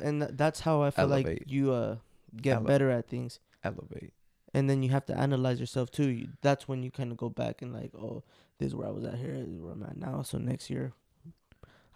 And 0.00 0.20
th- 0.22 0.32
that's 0.34 0.60
how 0.60 0.82
I 0.82 0.90
feel 0.90 1.06
like 1.08 1.44
you 1.46 1.72
uh 1.72 1.96
get 2.40 2.56
Ele- 2.56 2.64
better 2.64 2.90
at 2.90 3.08
things. 3.08 3.40
Elevate. 3.62 4.12
and 4.52 4.68
then 4.68 4.82
you 4.82 4.90
have 4.90 5.06
to 5.06 5.18
analyze 5.18 5.58
yourself 5.58 5.90
too. 5.90 6.08
You, 6.10 6.28
that's 6.42 6.68
when 6.68 6.82
you 6.82 6.90
kind 6.90 7.10
of 7.10 7.16
go 7.16 7.30
back 7.30 7.62
and 7.62 7.72
like, 7.72 7.92
oh, 7.94 8.22
this 8.58 8.68
is 8.68 8.74
where 8.74 8.86
I 8.88 8.90
was 8.90 9.04
at 9.04 9.14
here, 9.16 9.38
this 9.38 9.48
is 9.48 9.60
where 9.60 9.72
I'm 9.72 9.82
at 9.82 9.96
now. 9.96 10.20
So 10.22 10.36
next 10.38 10.68
year, 10.70 10.92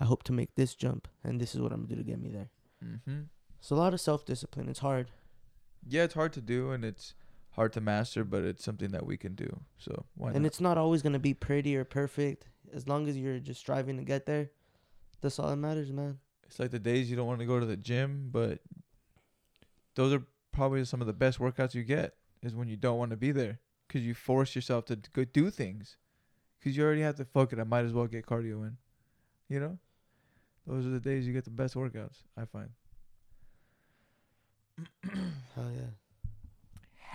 I 0.01 0.05
hope 0.07 0.23
to 0.25 0.33
make 0.33 0.55
this 0.55 0.75
jump, 0.75 1.09
and 1.23 1.41
this 1.41 1.55
is 1.55 1.61
what 1.61 1.73
I'm 1.73 1.83
gonna 1.83 1.97
do 1.97 2.03
to 2.03 2.05
get 2.11 2.21
me 2.21 2.31
there. 2.31 2.49
Mm-hmm. 2.85 3.21
So 3.61 3.77
a 3.77 3.79
lot 3.79 3.93
of 3.93 4.01
self 4.01 4.25
discipline. 4.25 4.69
It's 4.69 4.79
hard. 4.81 5.11
Yeah, 5.87 6.05
it's 6.05 6.15
hard 6.15 6.33
to 6.35 6.41
do 6.41 6.71
and 6.73 6.85
it's 6.85 7.15
hard 7.59 7.73
to 7.73 7.81
master, 7.81 8.23
but 8.23 8.45
it's 8.45 8.65
something 8.65 8.93
that 8.93 9.05
we 9.05 9.17
can 9.17 9.35
do. 9.35 9.61
So 9.79 10.07
why 10.15 10.29
and 10.29 10.43
not? 10.43 10.47
it's 10.47 10.61
not 10.61 10.79
always 10.79 11.03
gonna 11.03 11.19
be 11.19 11.35
pretty 11.35 11.77
or 11.77 11.85
perfect. 11.85 12.47
As 12.73 12.87
long 12.87 13.09
as 13.09 13.19
you're 13.19 13.41
just 13.41 13.59
striving 13.59 13.97
to 13.97 14.05
get 14.05 14.27
there, 14.27 14.51
that's 15.21 15.41
all 15.41 15.49
that 15.49 15.57
matters, 15.57 15.91
man. 15.91 16.19
It's 16.47 16.61
like 16.61 16.71
the 16.71 16.79
days 16.79 17.11
you 17.11 17.17
don't 17.17 17.27
want 17.27 17.41
to 17.41 17.47
go 17.47 17.59
to 17.59 17.67
the 17.67 17.77
gym, 17.77 18.29
but 18.31 18.61
those 19.97 20.13
are 20.13 20.23
probably 20.53 20.85
some 20.85 21.01
of 21.01 21.09
the 21.09 21.13
best 21.13 21.41
workouts 21.41 21.75
you 21.75 21.83
get 21.83 22.15
is 22.43 22.55
when 22.55 22.69
you 22.69 22.77
don't 22.77 22.97
want 22.97 23.11
to 23.11 23.17
be 23.17 23.33
there 23.33 23.59
because 23.87 24.07
you 24.07 24.15
force 24.15 24.55
yourself 24.55 24.85
to 24.87 24.97
go 25.13 25.25
do 25.25 25.51
things 25.51 25.97
because 26.59 26.77
you 26.77 26.85
already 26.85 27.03
have 27.03 27.17
to 27.17 27.25
fuck 27.25 27.53
it. 27.53 27.59
I 27.59 27.65
might 27.65 27.85
as 27.85 27.93
well 27.93 28.07
get 28.07 28.25
cardio 28.25 28.63
in, 28.69 28.77
you 29.49 29.59
know. 29.59 29.79
Those 30.65 30.87
are 30.87 30.91
the 30.91 31.01
days 31.01 31.27
you 31.27 31.33
get 31.33 31.45
the 31.45 31.51
best 31.51 31.75
workouts. 31.75 32.19
I 32.37 32.45
find. 32.45 32.69
Hell 35.57 35.73
yeah. 35.75 36.08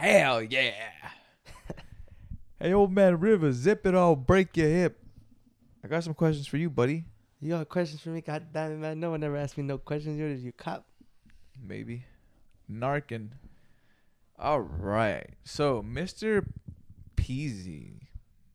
Hell 0.04 0.44
yeah! 0.44 0.74
hey, 2.60 2.74
old 2.74 2.92
man 2.92 3.22
River, 3.22 3.54
zip 3.54 3.86
it 3.86 3.96
all, 3.96 4.18
break 4.18 4.58
your 4.58 4.68
hip. 4.68 5.00
I 5.82 5.88
got 5.88 6.04
some 6.04 6.13
questions 6.13 6.46
for 6.46 6.58
you, 6.58 6.70
buddy. 6.70 7.06
You 7.39 7.52
got 7.52 7.70
questions 7.70 8.02
for 8.02 8.10
me? 8.10 8.20
God 8.20 8.48
damn 8.52 8.74
it, 8.74 8.80
man. 8.80 9.00
No 9.00 9.12
one 9.12 9.24
ever 9.24 9.38
asked 9.38 9.58
me 9.58 9.63
no 9.63 9.78
questions. 9.78 10.20
You're 10.20 10.28
you 10.28 10.52
cop. 10.52 10.86
maybe. 11.66 12.04
Narkin. 12.70 13.30
All 14.38 14.60
right. 14.60 15.30
So, 15.46 15.82
Mr. 15.82 16.46
Peezy 17.16 18.02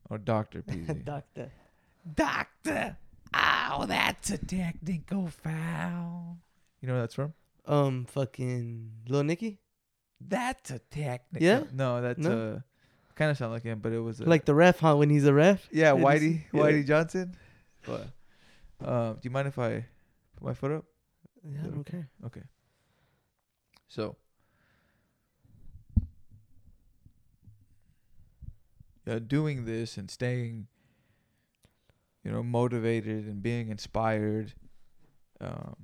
or 0.07 0.19
Dr. 0.19 0.61
Peezy. 0.67 1.03
Doctor. 1.03 1.51
Doctor. 2.13 2.95
Oh, 3.33 3.87
that's 3.87 4.29
a 4.29 4.37
technical 4.37 5.29
foul. 5.29 6.37
You 6.79 6.89
know 6.89 6.93
where 6.93 7.01
that's 7.01 7.15
from? 7.15 7.33
Um, 7.65 8.05
fucking 8.05 8.91
Lil 9.07 9.23
Nicky? 9.23 9.57
That's 10.21 10.71
a 10.71 10.79
technical. 10.79 11.45
Yeah? 11.45 11.63
No, 11.73 12.01
that's 12.01 12.19
No? 12.19 12.55
uh 12.55 12.59
kind 13.15 13.31
of 13.31 13.37
sound 13.37 13.51
like 13.51 13.63
him, 13.63 13.79
but 13.79 13.91
it 13.91 13.99
was 13.99 14.21
a, 14.21 14.23
Like 14.25 14.45
the 14.45 14.55
ref, 14.55 14.79
huh? 14.79 14.95
When 14.95 15.09
he's 15.09 15.25
a 15.25 15.33
ref? 15.33 15.67
yeah, 15.71 15.91
Whitey, 15.91 16.43
yeah. 16.53 16.59
Whitey 16.61 16.85
Johnson. 16.87 17.35
But 17.85 18.07
um, 18.85 19.13
do 19.15 19.19
you 19.23 19.29
mind 19.31 19.47
if 19.49 19.59
I 19.59 19.85
put 20.37 20.43
my 20.47 20.53
foot 20.53 20.71
up? 20.71 20.85
Yeah, 21.43 21.59
I 21.63 21.67
don't. 21.67 22.05
Okay. 22.25 22.43
So, 23.89 24.15
uh, 29.09 29.19
doing 29.19 29.65
this 29.65 29.97
and 29.97 30.09
staying, 30.11 30.67
you 32.23 32.31
know, 32.31 32.43
motivated 32.43 33.25
and 33.25 33.41
being 33.41 33.69
inspired, 33.69 34.53
um, 35.41 35.75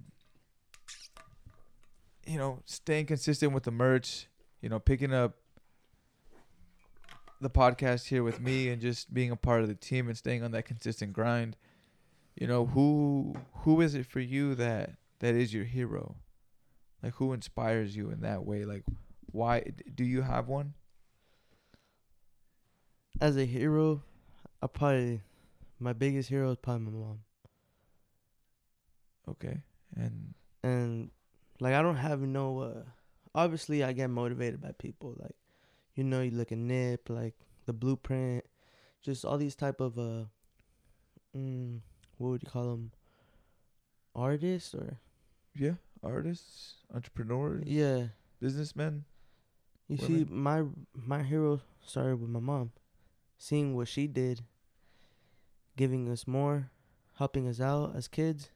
you 2.26 2.38
know, 2.38 2.62
staying 2.66 3.06
consistent 3.06 3.54
with 3.54 3.64
the 3.64 3.72
merch, 3.72 4.28
you 4.62 4.70
know, 4.70 4.80
picking 4.80 5.14
up 5.14 5.36
the 7.42 7.50
podcast 7.50 8.08
here 8.08 8.24
with 8.24 8.40
me 8.40 8.70
and 8.70 8.82
just 8.82 9.14
being 9.14 9.32
a 9.32 9.36
part 9.36 9.62
of 9.62 9.68
the 9.68 9.76
team 9.76 10.08
and 10.08 10.18
staying 10.18 10.44
on 10.44 10.52
that 10.52 10.66
consistent 10.66 11.14
grind. 11.14 11.58
You 12.36 12.48
know, 12.48 12.66
who 12.66 13.36
who 13.60 13.82
is 13.82 13.96
it 13.96 14.06
for 14.06 14.20
you 14.20 14.56
that 14.56 14.92
that 15.20 15.36
is 15.36 15.54
your 15.54 15.66
hero? 15.66 16.16
Like 17.04 17.14
who 17.16 17.34
inspires 17.34 17.96
you 17.96 18.10
in 18.10 18.22
that 18.22 18.46
way? 18.46 18.66
Like 18.66 18.84
why 19.32 19.64
do 19.94 20.04
you 20.04 20.22
have 20.22 20.48
one? 20.48 20.74
As 23.22 23.38
a 23.38 23.46
hero, 23.46 24.02
I 24.62 24.68
probably 24.68 25.22
my 25.80 25.94
biggest 25.94 26.30
hero 26.30 26.52
is 26.52 26.58
probably 26.58 26.92
my 26.92 27.00
mom. 27.00 27.20
Okay. 29.30 29.62
And 29.96 30.34
And 30.64 31.12
like 31.60 31.74
I 31.74 31.82
don't 31.82 31.98
have 31.98 32.22
no 32.22 32.60
uh 32.60 32.84
obviously 33.34 33.84
I 33.84 33.94
get 33.94 34.10
motivated 34.10 34.62
by 34.62 34.72
people 34.78 35.16
like 35.18 35.36
you 35.96 36.04
know 36.04 36.22
you 36.22 36.32
look 36.32 36.52
at 36.52 36.58
Nip 36.58 37.10
like 37.10 37.36
the 37.66 37.74
blueprint 37.74 38.44
just 39.02 39.26
all 39.26 39.38
these 39.38 39.56
type 39.56 39.82
of 39.82 39.98
uh 39.98 40.26
mm, 41.36 41.80
what 42.18 42.30
would 42.30 42.44
you 42.44 42.50
call 42.50 42.72
them 42.72 42.92
artists 44.16 44.74
or 44.74 45.00
yeah, 45.58 45.74
artists, 46.04 46.76
entrepreneurs, 46.94 47.64
yeah. 47.66 48.08
businessmen. 48.42 49.06
you 49.88 49.98
see 49.98 50.26
my 50.30 50.64
my 50.94 51.24
hero 51.24 51.62
started 51.86 52.20
with 52.20 52.30
my 52.30 52.40
mom 52.40 52.72
seeing 53.38 53.76
what 53.76 53.88
she 53.88 54.08
did 54.08 54.42
giving 55.78 56.10
us 56.10 56.26
more 56.26 56.72
helping 57.18 57.48
us 57.48 57.62
out 57.62 57.96
as 57.96 58.08
kids 58.08 58.50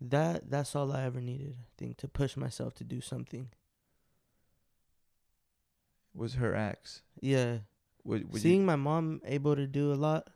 that 0.00 0.50
that's 0.50 0.74
all 0.76 0.92
I 0.92 1.02
ever 1.04 1.20
needed 1.20 1.56
I 1.60 1.66
think 1.76 1.96
to 1.98 2.08
push 2.08 2.36
myself 2.36 2.74
to 2.74 2.84
do 2.84 3.00
something. 3.00 3.48
Was 6.14 6.34
her 6.34 6.54
acts. 6.54 7.02
yeah. 7.20 7.58
Would, 8.04 8.32
would 8.32 8.42
seeing 8.42 8.60
you, 8.60 8.66
my 8.66 8.76
mom 8.76 9.22
able 9.24 9.56
to 9.56 9.66
do 9.66 9.90
a 9.92 9.94
lot 9.96 10.28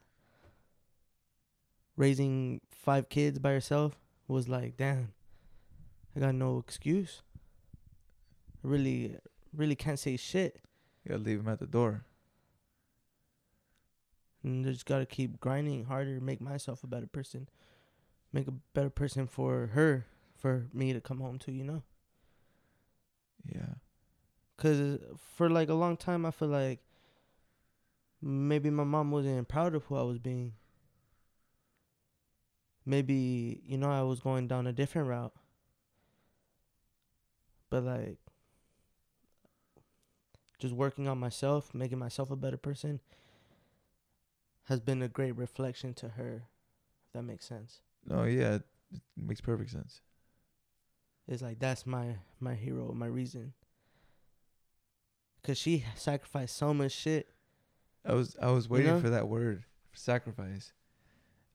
raising 1.97 2.61
five 2.71 3.09
kids 3.11 3.39
by 3.39 3.51
herself 3.51 3.99
was 4.27 4.49
like 4.49 4.77
damn 4.79 5.13
i 6.17 6.21
got 6.21 6.35
no 6.35 6.59
excuse. 6.59 7.23
I 8.65 8.69
really 8.69 9.17
really 9.55 9.77
can't 9.77 9.99
say 9.99 10.17
shit. 10.17 10.61
You 11.05 11.11
gotta 11.11 11.23
leave 11.23 11.41
him 11.41 11.49
at 11.49 11.59
the 11.59 11.67
door. 11.67 12.05
and 14.43 14.65
just 14.65 14.87
gotta 14.87 15.07
keep 15.07 15.39
grinding 15.39 15.85
harder 15.85 16.21
make 16.21 16.41
myself 16.41 16.83
a 16.83 16.87
better 16.87 17.07
person 17.07 17.49
make 18.33 18.47
a 18.49 18.53
better 18.75 18.91
person 18.91 19.27
for 19.27 19.69
her 19.69 20.07
for 20.37 20.67
me 20.73 20.93
to 20.93 21.01
come 21.01 21.21
home 21.21 21.39
to 21.39 21.53
you 21.53 21.65
know 21.65 21.83
Yeah. 23.45 23.75
Cause 24.57 24.99
for 25.17 25.49
like 25.49 25.69
a 25.69 25.75
long 25.75 25.97
time, 25.97 26.27
I 26.27 26.31
feel 26.31 26.49
like 26.49 26.81
maybe 28.21 28.71
my 28.71 28.85
mom 28.85 29.11
wasn't 29.11 29.49
proud 29.49 29.75
of 29.75 29.85
who 29.85 29.97
I 29.97 30.03
was 30.03 30.19
being. 30.19 30.55
Maybe 32.85 33.63
you 33.67 33.77
know 33.79 33.91
I 33.91 34.03
was 34.03 34.21
going 34.21 34.49
down 34.49 34.67
a 34.67 34.73
different 34.73 35.09
route. 35.09 35.33
But 37.71 37.85
like, 37.85 38.19
just 40.59 40.75
working 40.75 41.07
on 41.07 41.19
myself, 41.19 41.75
making 41.75 41.99
myself 41.99 42.31
a 42.31 42.37
better 42.37 42.57
person, 42.57 43.01
has 44.65 44.81
been 44.81 45.03
a 45.03 45.09
great 45.09 45.37
reflection 45.37 45.95
to 45.95 46.11
her. 46.11 46.49
If 47.07 47.13
that 47.13 47.23
makes 47.23 47.47
sense. 47.47 47.81
No, 48.07 48.25
yeah, 48.25 48.55
it, 48.57 48.63
makes 49.17 49.41
perfect 49.41 49.71
sense. 49.71 50.01
It's 51.27 51.43
like 51.43 51.59
that's 51.59 51.87
my 51.87 52.17
my 52.41 52.55
hero, 52.55 52.93
my 52.95 53.07
reason. 53.07 53.53
cause 55.43 55.59
she 55.59 55.85
sacrificed 55.95 56.57
so 56.57 56.73
much 56.73 56.93
shit. 56.93 57.29
I 58.05 58.15
was 58.15 58.37
I 58.41 58.51
was 58.51 58.69
waiting 58.69 58.95
know? 58.95 59.01
for 59.01 59.11
that 59.11 59.29
word, 59.29 59.65
sacrifice. 59.93 60.73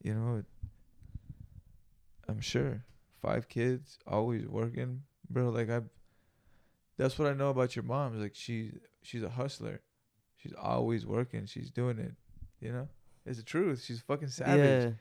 You 0.03 0.13
know, 0.13 0.37
it, 0.37 0.45
I'm 2.27 2.41
sure 2.41 2.83
five 3.23 3.47
kids, 3.47 3.97
always 4.05 4.45
working, 4.45 5.01
bro. 5.29 5.49
Like 5.49 5.69
I, 5.69 5.81
that's 6.97 7.17
what 7.17 7.27
I 7.27 7.33
know 7.33 7.49
about 7.49 7.75
your 7.75 7.83
mom. 7.83 8.15
Is 8.15 8.21
like 8.21 8.35
she 8.35 8.73
she's 9.01 9.23
a 9.23 9.29
hustler. 9.29 9.81
She's 10.37 10.53
always 10.61 11.05
working. 11.05 11.45
She's 11.45 11.71
doing 11.71 11.97
it. 11.97 12.13
You 12.59 12.73
know, 12.73 12.87
it's 13.25 13.37
the 13.37 13.43
truth. 13.43 13.83
She's 13.83 14.01
fucking 14.01 14.27
savage, 14.27 14.83
Yeah, 14.83 14.91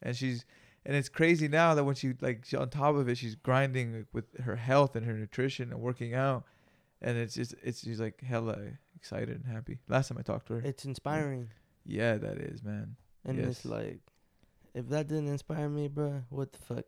and 0.00 0.16
she's 0.16 0.44
and 0.84 0.96
it's 0.96 1.08
crazy 1.08 1.48
now 1.48 1.74
that 1.74 1.84
when 1.84 1.94
she 1.94 2.14
like 2.20 2.44
she, 2.44 2.56
on 2.56 2.68
top 2.70 2.94
of 2.94 3.08
it, 3.08 3.16
she's 3.16 3.34
grinding 3.34 3.94
like, 3.96 4.06
with 4.12 4.24
her 4.40 4.56
health 4.56 4.96
and 4.96 5.06
her 5.06 5.14
nutrition 5.14 5.70
and 5.72 5.80
working 5.80 6.14
out, 6.14 6.44
and 7.00 7.16
it's 7.18 7.34
just 7.34 7.54
it's 7.62 7.82
she's 7.82 8.00
like 8.00 8.20
hella 8.22 8.58
excited 8.96 9.30
and 9.30 9.46
happy. 9.46 9.78
Last 9.88 10.08
time 10.08 10.18
I 10.18 10.22
talked 10.22 10.46
to 10.48 10.54
her, 10.54 10.60
it's 10.60 10.84
inspiring, 10.84 11.48
yeah, 11.84 12.16
that 12.16 12.38
is 12.38 12.62
man. 12.62 12.96
and 13.24 13.38
it's 13.38 13.64
like, 13.64 14.00
if 14.74 14.88
that 14.88 15.08
didn't 15.08 15.28
inspire 15.28 15.68
me, 15.68 15.88
bro, 15.88 16.22
what 16.30 16.52
the 16.52 16.58
fuck? 16.58 16.84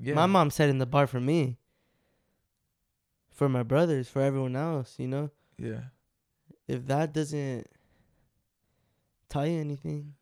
Yeah, 0.00 0.14
My 0.14 0.26
mom 0.26 0.50
setting 0.50 0.78
the 0.78 0.86
bar 0.86 1.06
for 1.06 1.20
me, 1.20 1.58
for 3.30 3.48
my 3.48 3.62
brothers, 3.62 4.08
for 4.08 4.22
everyone 4.22 4.54
else. 4.56 4.94
You 4.98 5.08
know, 5.08 5.30
Yeah, 5.58 5.80
if 6.68 6.86
that 6.86 7.12
doesn't 7.12 7.66
tell 9.28 9.46
you 9.46 9.58
anything, 9.60 10.14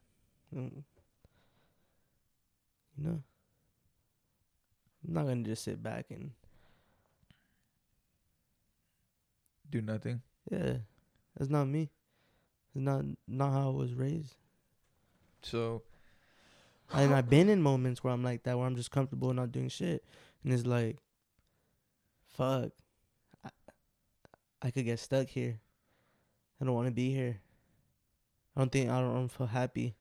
mm, 0.54 0.82
you 2.98 3.04
know, 3.08 3.22
I'm 5.06 5.14
not 5.14 5.26
gonna 5.26 5.42
just 5.42 5.64
sit 5.64 5.82
back 5.82 6.06
and 6.10 6.30
do 9.70 9.82
nothing. 9.82 10.22
yeah, 10.50 10.78
that's 11.36 11.50
not 11.50 11.66
me. 11.66 11.90
It's 12.74 12.82
not 12.82 13.04
not 13.26 13.52
how 13.52 13.68
I 13.68 13.72
was 13.72 13.94
raised. 13.94 14.34
So 15.42 15.82
And 16.92 17.14
I've 17.14 17.30
been 17.30 17.48
in 17.48 17.62
moments 17.62 18.02
where 18.02 18.12
I'm 18.12 18.22
like 18.22 18.42
that, 18.44 18.56
where 18.56 18.66
I'm 18.66 18.76
just 18.76 18.90
comfortable 18.90 19.32
not 19.32 19.52
doing 19.52 19.68
shit, 19.68 20.04
and 20.42 20.52
it's 20.52 20.66
like, 20.66 20.98
fuck, 22.36 22.70
I, 23.44 23.50
I 24.62 24.70
could 24.70 24.84
get 24.84 24.98
stuck 24.98 25.28
here. 25.28 25.60
I 26.60 26.64
don't 26.64 26.74
want 26.74 26.88
to 26.88 26.94
be 26.94 27.12
here. 27.12 27.38
I 28.56 28.60
don't 28.60 28.72
think 28.72 28.90
I 28.90 29.00
don't, 29.00 29.10
I 29.10 29.14
don't 29.14 29.28
feel 29.28 29.46
happy. 29.46 29.94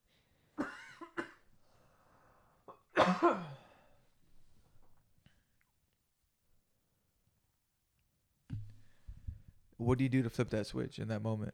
What 9.77 9.97
do 9.97 10.03
you 10.03 10.09
do 10.09 10.23
to 10.23 10.29
flip 10.29 10.49
that 10.49 10.67
switch 10.67 10.99
in 10.99 11.07
that 11.09 11.21
moment? 11.21 11.53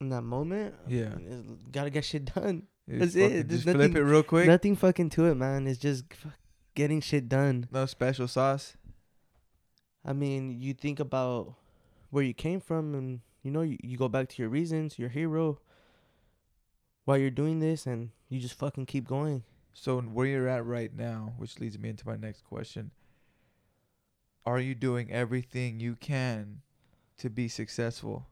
In 0.00 0.08
that 0.08 0.22
moment, 0.22 0.74
Yeah. 0.88 1.14
gotta 1.70 1.90
get 1.90 2.04
shit 2.04 2.34
done. 2.34 2.66
You 2.86 2.98
That's 2.98 3.14
it. 3.14 3.48
There's 3.48 3.64
Just 3.64 3.76
flip 3.76 3.94
it 3.94 4.02
real 4.02 4.22
quick. 4.22 4.46
Nothing 4.46 4.76
fucking 4.76 5.10
to 5.10 5.26
it, 5.26 5.36
man. 5.36 5.66
It's 5.66 5.78
just 5.78 6.04
getting 6.74 7.00
shit 7.00 7.28
done. 7.28 7.68
no 7.70 7.86
special 7.86 8.28
sauce. 8.28 8.76
I 10.04 10.12
mean, 10.12 10.60
you 10.60 10.74
think 10.74 11.00
about 11.00 11.54
where 12.10 12.22
you 12.22 12.34
came 12.34 12.60
from, 12.60 12.94
and 12.94 13.20
you 13.42 13.50
know, 13.50 13.62
you, 13.62 13.78
you 13.82 13.96
go 13.96 14.08
back 14.08 14.28
to 14.30 14.42
your 14.42 14.50
reasons, 14.50 14.98
your 14.98 15.08
hero, 15.08 15.60
why 17.04 17.16
you're 17.16 17.30
doing 17.30 17.60
this, 17.60 17.86
and 17.86 18.10
you 18.28 18.38
just 18.38 18.54
fucking 18.54 18.86
keep 18.86 19.06
going. 19.08 19.44
So 19.74 20.00
where 20.00 20.26
you're 20.26 20.48
at 20.48 20.64
right 20.64 20.94
now, 20.94 21.34
which 21.36 21.58
leads 21.58 21.78
me 21.78 21.90
into 21.90 22.06
my 22.06 22.16
next 22.16 22.44
question. 22.44 22.92
Are 24.46 24.60
you 24.60 24.74
doing 24.74 25.10
everything 25.10 25.80
you 25.80 25.96
can 25.96 26.62
to 27.18 27.28
be 27.28 27.48
successful? 27.48 28.28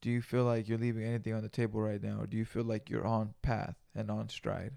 Do 0.00 0.10
you 0.10 0.22
feel 0.22 0.44
like 0.44 0.68
you're 0.68 0.78
leaving 0.78 1.04
anything 1.04 1.34
on 1.34 1.42
the 1.42 1.48
table 1.48 1.80
right 1.80 2.02
now, 2.02 2.20
or 2.20 2.26
do 2.26 2.36
you 2.36 2.44
feel 2.44 2.64
like 2.64 2.88
you're 2.88 3.06
on 3.06 3.34
path 3.42 3.76
and 3.94 4.10
on 4.10 4.28
stride? 4.30 4.72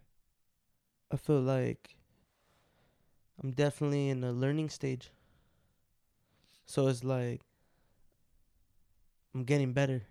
I 1.12 1.18
feel 1.18 1.42
like 1.42 1.96
I'm 3.42 3.52
definitely 3.52 4.10
in 4.10 4.24
a 4.24 4.32
learning 4.32 4.70
stage. 4.70 5.12
So 6.66 6.88
it's 6.88 7.04
like 7.04 7.42
I'm 9.34 9.46
getting 9.46 9.74
better. 9.74 10.04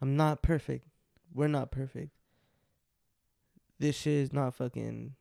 I'm 0.00 0.16
not 0.16 0.42
perfect. 0.42 0.86
We're 1.32 1.48
not 1.48 1.70
perfect. 1.70 2.17
This 3.78 3.96
shit 3.96 4.14
is 4.14 4.32
not 4.32 4.54
fucking. 4.54 5.14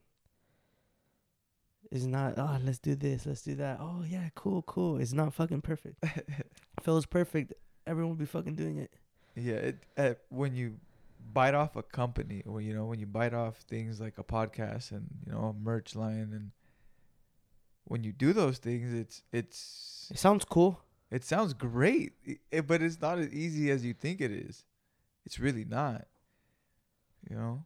It's 1.92 2.06
not. 2.06 2.34
Oh, 2.38 2.58
let's 2.64 2.80
do 2.80 2.96
this. 2.96 3.26
Let's 3.26 3.42
do 3.42 3.56
that. 3.56 3.78
Oh 3.80 4.04
yeah, 4.08 4.30
cool, 4.36 4.62
cool. 4.64 4.98
It's 4.98 5.14
not 5.14 5.34
fucking 5.34 5.62
perfect. 5.62 5.98
if 6.04 6.88
it 6.88 6.92
was 6.92 7.06
perfect, 7.06 7.54
everyone 7.86 8.10
would 8.12 8.20
be 8.20 8.26
fucking 8.26 8.56
doing 8.56 8.78
it. 8.78 8.92
Yeah, 9.36 9.56
it, 9.56 9.84
uh, 9.96 10.14
when 10.30 10.56
you 10.56 10.76
bite 11.34 11.54
off 11.54 11.76
a 11.76 11.84
company, 11.84 12.44
or 12.46 12.60
you 12.62 12.74
know, 12.74 12.86
when 12.86 13.00
you 13.00 13.06
bite 13.06 13.34
off 13.34 13.58
things 13.70 14.02
like 14.02 14.18
a 14.18 14.24
podcast 14.24 14.92
and 14.92 15.08
you 15.26 15.32
know 15.32 15.40
a 15.40 15.54
merch 15.54 15.96
line, 15.96 16.32
and 16.34 16.52
when 17.86 18.04
you 18.04 18.12
do 18.12 18.34
those 18.34 18.58
things, 18.58 18.94
it's 18.94 19.22
it's 19.32 20.10
It 20.12 20.18
sounds 20.20 20.44
cool. 20.44 20.82
it 21.10 21.24
sounds 21.24 21.54
great, 21.54 22.14
i- 22.28 22.40
i- 22.58 22.62
but 22.62 22.82
it's 22.82 23.00
not 23.00 23.18
as 23.20 23.30
easy 23.32 23.72
as 23.72 23.86
you 23.86 23.94
think 23.94 24.20
it 24.20 24.32
is. 24.32 24.66
It's 25.26 25.40
really 25.40 25.64
not. 25.64 26.08
You 27.30 27.36
know, 27.38 27.66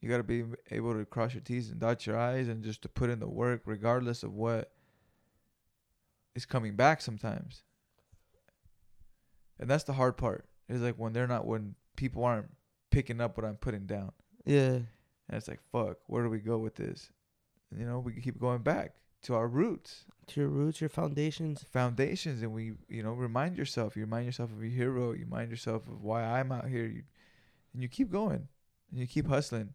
you 0.00 0.08
got 0.08 0.18
to 0.18 0.22
be 0.22 0.44
able 0.70 0.94
to 0.94 1.04
cross 1.04 1.34
your 1.34 1.42
T's 1.42 1.70
and 1.70 1.80
dot 1.80 2.06
your 2.06 2.18
I's, 2.18 2.48
and 2.48 2.62
just 2.64 2.82
to 2.82 2.88
put 2.88 3.10
in 3.10 3.20
the 3.20 3.28
work, 3.28 3.62
regardless 3.64 4.22
of 4.22 4.32
what 4.32 4.72
is 6.34 6.46
coming 6.46 6.76
back. 6.76 7.00
Sometimes, 7.00 7.62
and 9.58 9.68
that's 9.68 9.84
the 9.84 9.92
hard 9.94 10.16
part. 10.16 10.46
It's 10.68 10.80
like 10.80 10.96
when 10.96 11.12
they're 11.12 11.26
not 11.26 11.46
when 11.46 11.74
people 11.96 12.24
aren't 12.24 12.50
picking 12.90 13.20
up 13.20 13.36
what 13.36 13.44
I'm 13.46 13.56
putting 13.56 13.86
down. 13.86 14.12
Yeah. 14.44 14.78
And 15.28 15.36
it's 15.36 15.48
like, 15.48 15.60
fuck, 15.70 15.98
where 16.06 16.24
do 16.24 16.30
we 16.30 16.38
go 16.38 16.58
with 16.58 16.74
this? 16.76 17.10
You 17.76 17.86
know, 17.86 18.00
we 18.00 18.14
keep 18.20 18.40
going 18.40 18.62
back 18.62 18.94
to 19.22 19.34
our 19.34 19.46
roots, 19.46 20.06
To 20.28 20.40
your 20.40 20.48
roots, 20.48 20.80
your 20.80 20.88
foundations. 20.88 21.64
foundations, 21.70 22.42
and 22.42 22.52
we, 22.52 22.72
you 22.88 23.02
know, 23.02 23.12
remind 23.12 23.56
yourself. 23.56 23.96
You 23.96 24.02
remind 24.02 24.26
yourself 24.26 24.50
of 24.50 24.60
your 24.62 24.72
hero. 24.72 25.12
You 25.12 25.24
remind 25.24 25.50
yourself 25.50 25.86
of 25.86 26.02
why 26.02 26.24
I'm 26.24 26.50
out 26.50 26.66
here. 26.68 26.86
You, 26.86 27.02
and 27.72 27.82
you 27.82 27.88
keep 27.88 28.10
going, 28.10 28.48
and 28.90 29.00
you 29.00 29.06
keep 29.06 29.28
hustling, 29.28 29.74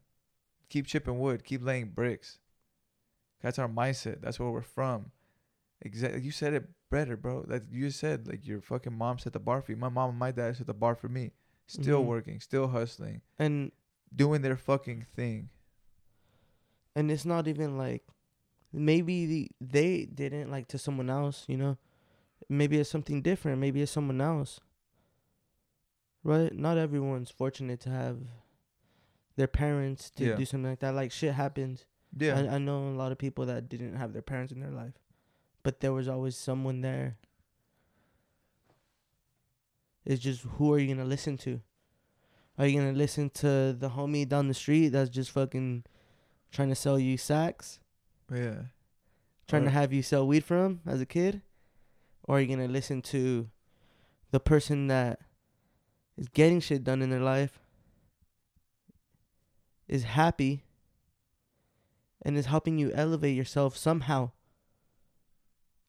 keep 0.70 0.88
chipping 0.88 1.20
wood, 1.20 1.44
keep 1.44 1.64
laying 1.64 1.90
bricks. 1.90 2.40
That's 3.42 3.60
our 3.60 3.68
mindset. 3.70 4.22
That's 4.22 4.40
where 4.40 4.50
we're 4.50 4.62
from. 4.62 5.12
Exactly. 5.82 6.22
You 6.22 6.32
said 6.32 6.54
it 6.54 6.68
better, 6.90 7.16
bro. 7.18 7.46
Like 7.48 7.64
you 7.72 7.90
said, 7.92 8.28
like 8.28 8.48
your 8.48 8.62
fucking 8.62 8.98
mom 8.98 9.20
set 9.20 9.34
the 9.34 9.40
bar 9.40 9.62
for 9.62 9.72
you. 9.72 9.78
My 9.78 9.90
mom 9.90 10.12
and 10.12 10.20
my 10.20 10.32
dad 10.32 10.56
set 10.58 10.68
the 10.68 10.74
bar 10.74 10.96
for 10.96 11.10
me. 11.10 11.32
Still 11.68 12.04
Mhm. 12.04 12.08
working, 12.08 12.40
still 12.40 12.68
hustling, 12.68 13.22
And 13.40 13.72
doing 14.16 14.42
their 14.42 14.56
fucking 14.58 15.02
thing. 15.16 15.50
and 16.96 17.12
it's 17.12 17.26
not 17.26 17.48
even 17.48 17.78
like 17.78 18.08
maybe 18.72 19.26
the, 19.26 19.52
they 19.60 20.06
didn't 20.06 20.50
like 20.50 20.68
to 20.70 20.78
someone 20.78 21.10
else 21.10 21.44
you 21.48 21.58
know 21.58 21.78
maybe 22.48 22.78
it's 22.80 22.90
something 22.90 23.22
different 23.22 23.60
maybe 23.60 23.82
it's 23.82 23.92
someone 23.92 24.22
else 24.22 24.60
right 26.24 26.54
not 26.56 26.78
everyone's 26.78 27.30
fortunate 27.30 27.80
to 27.82 27.90
have 27.90 28.18
their 29.36 29.48
parents 29.48 30.10
to 30.12 30.26
Yeah. 30.26 30.36
do 30.36 30.46
something 30.46 30.70
like 30.70 30.80
that 30.80 30.94
like 30.96 31.12
shit 31.12 31.34
happens 31.34 31.86
Yeah. 32.18 32.40
I, 32.40 32.56
I 32.56 32.58
know 32.58 32.88
a 32.90 32.96
lot 32.98 33.12
of 33.12 33.18
people 33.18 33.46
that 33.48 33.68
didn't 33.70 33.96
have 33.96 34.14
their 34.14 34.22
parents 34.22 34.54
in 34.54 34.60
their 34.62 34.72
life 34.72 34.94
but 35.64 35.80
there 35.82 35.94
was 35.94 36.08
always 36.08 36.38
someone 36.38 36.82
there 36.82 37.18
it's 40.06 40.22
just 40.22 40.42
who 40.44 40.74
are 40.74 40.80
you 40.80 40.94
gonna 40.94 41.08
listen 41.08 41.38
to 41.38 41.62
are 42.58 42.68
you 42.68 42.80
gonna 42.80 42.94
listen 42.94 43.30
to 43.32 43.74
the 43.74 43.90
homie 43.90 44.28
down 44.28 44.48
the 44.48 44.54
street 44.54 44.90
that's 44.90 45.10
just 45.10 45.32
fucking 45.32 45.84
trying 46.52 46.70
to 46.70 46.76
sell 46.76 46.98
you 47.00 47.18
sacks 47.18 47.80
yeah. 48.34 48.56
trying 49.48 49.64
to 49.64 49.70
have 49.70 49.92
you 49.92 50.02
sell 50.02 50.26
weed 50.26 50.44
for 50.44 50.64
him 50.66 50.82
as 50.86 51.02
a 51.02 51.06
kid 51.06 51.42
or 52.24 52.38
are 52.38 52.42
you 52.42 52.48
gonna 52.48 52.68
listen 52.68 53.02
to 53.02 53.50
the 54.32 54.40
person 54.40 54.88
that 54.88 55.20
is 56.18 56.28
getting 56.30 56.60
shit 56.60 56.84
done 56.84 57.02
in 57.02 57.10
their 57.10 57.20
life 57.20 57.60
is 59.88 60.04
happy 60.04 60.64
and 62.22 62.38
is 62.38 62.48
helping 62.48 62.78
you 62.78 62.92
elevate 62.94 63.36
yourself 63.36 63.78
somehow 63.78 64.32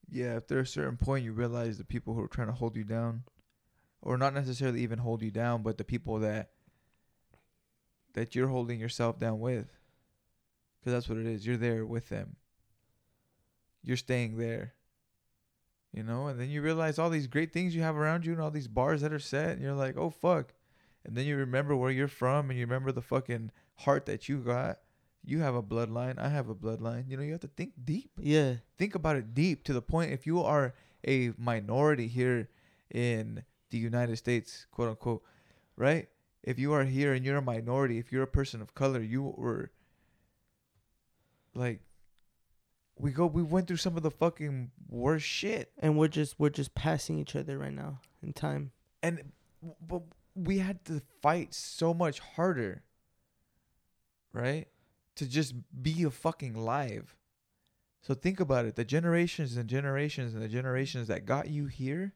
Yeah, 0.09 0.37
if 0.37 0.47
there's 0.47 0.69
a 0.69 0.71
certain 0.71 0.97
point 0.97 1.25
you 1.25 1.33
realize 1.33 1.77
the 1.77 1.83
people 1.83 2.13
who 2.13 2.21
are 2.21 2.27
trying 2.27 2.47
to 2.47 2.53
hold 2.53 2.75
you 2.75 2.83
down, 2.83 3.23
or 4.01 4.17
not 4.17 4.33
necessarily 4.33 4.81
even 4.81 4.99
hold 4.99 5.21
you 5.21 5.31
down, 5.31 5.63
but 5.63 5.77
the 5.77 5.83
people 5.83 6.19
that 6.19 6.51
that 8.13 8.33
you're 8.33 8.47
holding 8.47 8.79
yourself 8.79 9.19
down 9.19 9.39
with, 9.39 9.67
because 10.79 10.93
that's 10.93 11.09
what 11.09 11.17
it 11.17 11.27
is. 11.27 11.45
You're 11.45 11.57
there 11.57 11.85
with 11.85 12.09
them. 12.09 12.37
You're 13.83 13.97
staying 13.97 14.37
there. 14.37 14.73
You 15.93 16.03
know, 16.03 16.27
and 16.27 16.39
then 16.39 16.49
you 16.49 16.61
realize 16.61 16.99
all 16.99 17.09
these 17.09 17.27
great 17.27 17.51
things 17.51 17.75
you 17.75 17.81
have 17.81 17.95
around 17.95 18.25
you 18.25 18.31
and 18.31 18.41
all 18.41 18.51
these 18.51 18.67
bars 18.67 19.01
that 19.01 19.13
are 19.13 19.19
set, 19.19 19.51
and 19.51 19.61
you're 19.61 19.73
like, 19.73 19.97
oh 19.97 20.09
fuck, 20.09 20.53
and 21.05 21.15
then 21.15 21.25
you 21.25 21.35
remember 21.35 21.75
where 21.75 21.91
you're 21.91 22.07
from, 22.07 22.49
and 22.49 22.57
you 22.57 22.65
remember 22.65 22.91
the 22.91 23.01
fucking 23.01 23.51
heart 23.77 24.05
that 24.05 24.27
you 24.27 24.39
got. 24.39 24.79
You 25.23 25.39
have 25.39 25.55
a 25.55 25.63
bloodline. 25.63 26.17
I 26.17 26.29
have 26.29 26.49
a 26.49 26.55
bloodline. 26.55 27.09
You 27.09 27.17
know, 27.17 27.23
you 27.23 27.31
have 27.31 27.41
to 27.41 27.47
think 27.47 27.73
deep 27.83 28.11
yeah 28.19 28.55
think 28.77 28.95
about 28.95 29.15
it 29.15 29.33
deep 29.33 29.63
to 29.65 29.73
the 29.73 29.81
point 29.81 30.11
if 30.11 30.25
you 30.25 30.41
are 30.41 30.73
a 31.05 31.31
minority 31.37 32.07
here 32.07 32.49
in 32.91 33.43
the 33.69 33.77
United 33.77 34.17
States, 34.17 34.65
quote 34.71 34.89
unquote, 34.89 35.23
right? 35.75 36.07
If 36.43 36.57
you 36.57 36.73
are 36.73 36.85
here 36.85 37.13
and 37.13 37.25
you're 37.25 37.37
a 37.37 37.41
minority, 37.41 37.97
if 37.97 38.11
you're 38.11 38.23
a 38.23 38.27
person 38.27 38.61
of 38.61 38.73
color, 38.73 39.01
you 39.01 39.33
were 39.37 39.71
like 41.53 41.81
we 42.99 43.11
go 43.11 43.25
we 43.25 43.43
went 43.43 43.67
through 43.67 43.77
some 43.77 43.97
of 43.97 44.03
the 44.03 44.11
fucking 44.11 44.71
worst 44.89 45.25
shit. 45.25 45.71
And 45.77 45.97
we're 45.97 46.07
just 46.07 46.39
we're 46.39 46.49
just 46.49 46.73
passing 46.75 47.19
each 47.19 47.35
other 47.35 47.57
right 47.57 47.73
now 47.73 47.99
in 48.23 48.33
time. 48.33 48.71
And 49.03 49.31
but 49.85 50.03
we 50.35 50.59
had 50.59 50.85
to 50.85 51.01
fight 51.21 51.53
so 51.53 51.93
much 51.93 52.19
harder. 52.19 52.83
Right? 54.37 54.67
To 55.15 55.27
just 55.27 55.55
be 55.81 56.03
a 56.03 56.11
fucking 56.11 56.53
live. 56.53 57.15
So 58.01 58.13
think 58.13 58.39
about 58.39 58.65
it. 58.65 58.75
The 58.75 58.85
generations 58.85 59.57
and 59.57 59.67
generations 59.67 60.33
and 60.35 60.43
the 60.43 60.47
generations 60.47 61.07
that 61.07 61.25
got 61.25 61.49
you 61.49 61.65
here, 61.65 62.13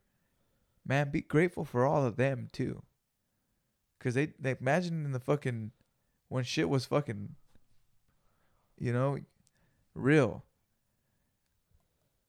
man, 0.86 1.10
be 1.10 1.22
grateful 1.22 1.66
for 1.66 1.86
all 1.86 2.06
of 2.06 2.16
them 2.18 2.48
too. 2.52 2.84
Cause 4.00 4.14
they 4.14 4.34
they 4.40 4.56
imagine 4.60 5.04
in 5.06 5.12
the 5.12 5.20
fucking 5.20 5.72
when 6.30 6.44
shit 6.44 6.70
was 6.70 6.86
fucking 6.86 7.36
you 8.78 8.94
know, 8.94 9.20
real. 9.94 10.44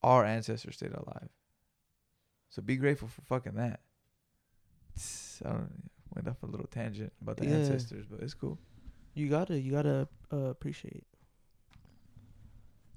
Our 0.03 0.25
ancestors 0.25 0.77
stayed 0.77 0.93
alive. 0.93 1.29
So 2.51 2.61
be 2.61 2.77
grateful 2.77 3.09
for 3.09 3.23
fucking 3.23 3.55
that. 3.55 3.81
I 5.45 5.49
don't 5.51 5.91
went 6.15 6.29
off 6.29 6.43
a 6.43 6.47
little 6.47 6.67
tangent 6.67 7.13
about 7.23 7.39
the 7.39 7.47
Yeah. 7.47 7.55
ancestors, 7.57 8.05
but 8.07 8.21
it's 8.21 8.35
cool. 8.35 8.59
You 9.15 9.29
gotta 9.29 9.59
you 9.61 9.73
gotta 9.73 10.09
uh, 10.33 10.37
appreciate. 10.37 11.05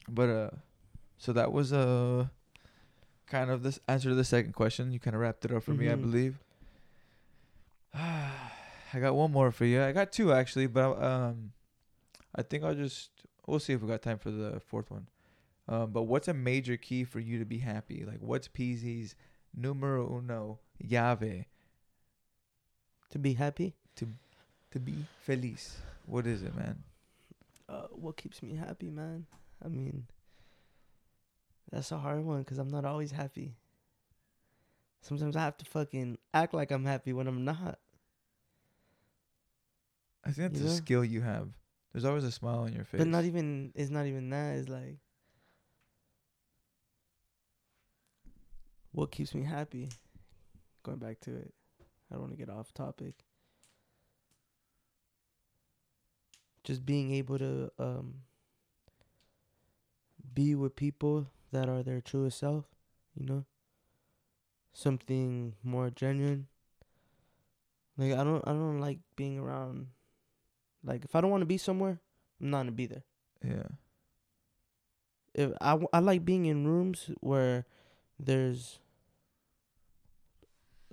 But 0.08 0.30
uh, 0.30 0.49
so 1.17 1.34
that 1.34 1.51
was 1.51 1.73
uh, 1.73 2.28
kind 3.28 3.49
of 3.49 3.63
this 3.63 3.80
answer 3.88 4.10
to 4.10 4.15
the 4.15 4.23
second 4.23 4.54
question. 4.54 4.91
You 4.91 4.99
kind 4.99 5.15
of 5.15 5.21
wrapped 5.21 5.45
it 5.45 5.51
up 5.51 5.63
for 5.63 5.73
me, 5.73 5.89
I 5.89 5.95
Mhm. 5.95 6.01
believe. 6.01 6.39
I 7.93 8.99
got 8.99 9.15
one 9.15 9.32
more 9.32 9.51
for 9.51 9.65
you. 9.65 9.82
I 9.84 9.91
got 9.91 10.12
two 10.12 10.32
actually, 10.32 10.67
but 10.67 11.01
um, 11.04 11.51
I 12.36 12.43
think 12.43 12.63
I'll 12.63 12.75
just 12.75 13.10
we'll 13.47 13.60
see 13.60 13.73
if 13.73 13.82
we 13.82 13.88
got 13.88 14.01
time 14.01 14.17
for 14.19 14.32
the 14.32 14.60
fourth 14.60 14.89
one. 14.91 15.08
Um, 15.67 15.91
but 15.91 16.04
what's 16.04 16.28
a 16.28 16.34
major 16.34 16.78
key 16.78 17.04
for 17.04 17.19
you 17.19 17.39
to 17.39 17.45
be 17.45 17.58
happy? 17.58 18.06
Like, 18.06 18.19
what's 18.21 18.47
Peezy's 18.47 19.15
numero 19.56 20.08
uno 20.17 20.60
llave 20.84 21.45
To 23.10 23.19
be 23.19 23.34
happy. 23.34 23.73
To 23.95 24.08
to 24.71 24.80
be 24.80 25.06
feliz? 25.23 25.78
What 26.06 26.28
is 26.28 26.44
it, 26.44 26.56
man? 26.56 26.84
Uh, 27.68 27.88
what 27.91 28.18
keeps 28.18 28.44
me 28.44 28.56
happy, 28.56 28.89
man? 28.89 29.26
I 29.63 29.68
mean, 29.68 30.06
that's 31.72 31.91
a 31.91 31.98
hard 31.98 32.24
one 32.24 32.39
because 32.39 32.58
I'm 32.60 32.68
not 32.70 32.86
always 32.86 33.12
happy. 33.12 33.56
Sometimes 35.02 35.36
I 35.36 35.41
have 35.41 35.58
to 35.58 35.65
fucking 35.65 36.18
act 36.34 36.54
like 36.54 36.72
I'm 36.72 36.86
happy 36.86 37.13
when 37.13 37.28
I'm 37.28 37.44
not. 37.46 37.80
I 40.24 40.32
think 40.32 40.54
that's 40.54 40.60
You 40.62 40.68
a 40.68 40.70
know? 40.70 40.76
skill 40.76 41.06
you 41.06 41.22
have. 41.22 41.50
There's 41.94 42.06
always 42.06 42.24
a 42.24 42.32
smile 42.32 42.60
on 42.60 42.74
your 42.74 42.84
face. 42.84 43.00
But 43.00 43.08
not 43.08 43.24
even 43.26 43.72
it's 43.76 43.91
not 43.91 44.06
even 44.06 44.30
that. 44.32 44.56
It's 44.58 44.70
like 44.70 44.98
what 48.91 49.12
keeps 49.12 49.34
me 49.34 49.44
happy. 49.44 49.89
Going 50.84 50.98
back 50.98 51.20
to 51.22 51.36
it, 51.36 51.54
I 52.12 52.15
don't 52.15 52.22
want 52.22 52.34
to 52.34 52.38
get 52.38 52.50
off 52.50 52.74
topic. 52.74 53.24
Just 56.65 56.86
being 56.86 57.13
able 57.13 57.39
to 57.39 57.71
um 57.80 58.23
be 60.34 60.56
with 60.56 60.75
people 60.75 61.28
that 61.51 61.69
are 61.69 61.84
their 61.84 62.01
truest 62.01 62.39
self, 62.39 62.65
you 63.15 63.25
know. 63.25 63.45
Something 64.73 65.56
more 65.63 65.89
genuine. 65.89 66.47
Like 67.97 68.12
I 68.13 68.23
don't 68.25 68.43
I 68.47 68.51
don't 68.51 68.80
like 68.82 68.99
being 69.15 69.39
around 69.39 69.88
like 70.84 71.06
if 71.06 71.15
I 71.15 71.21
don't 71.21 71.32
want 71.32 71.41
to 71.41 71.45
be 71.47 71.58
somewhere, 71.58 72.01
I'm 72.41 72.49
not 72.49 72.58
gonna 72.60 72.71
be 72.73 72.88
there. 72.88 73.04
yeah. 73.43 73.67
If 75.34 75.51
I, 75.62 75.78
I 75.93 75.99
like 75.99 76.25
being 76.25 76.45
in 76.45 76.65
rooms 76.67 77.12
where 77.21 77.65
there's 78.19 78.80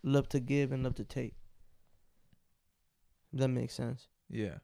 love 0.02 0.28
to 0.30 0.40
give 0.40 0.72
and 0.72 0.82
love 0.84 0.96
to 0.96 1.04
take. 1.04 1.34
That 3.32 3.48
makes 3.48 3.74
sense. 3.74 4.08
Yeah, 4.30 4.58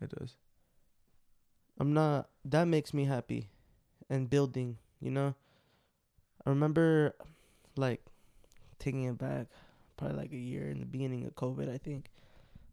it 0.00 0.10
does. 0.10 0.36
I'm 1.78 1.92
not. 1.92 2.28
That 2.44 2.66
makes 2.66 2.94
me 2.94 3.04
happy, 3.04 3.50
and 4.08 4.30
building. 4.30 4.78
You 5.00 5.10
know. 5.10 5.34
I 6.44 6.50
remember, 6.50 7.16
like, 7.76 8.04
taking 8.78 9.04
it 9.04 9.18
back, 9.18 9.48
probably 9.96 10.16
like 10.16 10.32
a 10.32 10.36
year 10.36 10.70
in 10.70 10.78
the 10.78 10.86
beginning 10.86 11.26
of 11.26 11.34
COVID. 11.34 11.68
I 11.68 11.76
think 11.76 12.10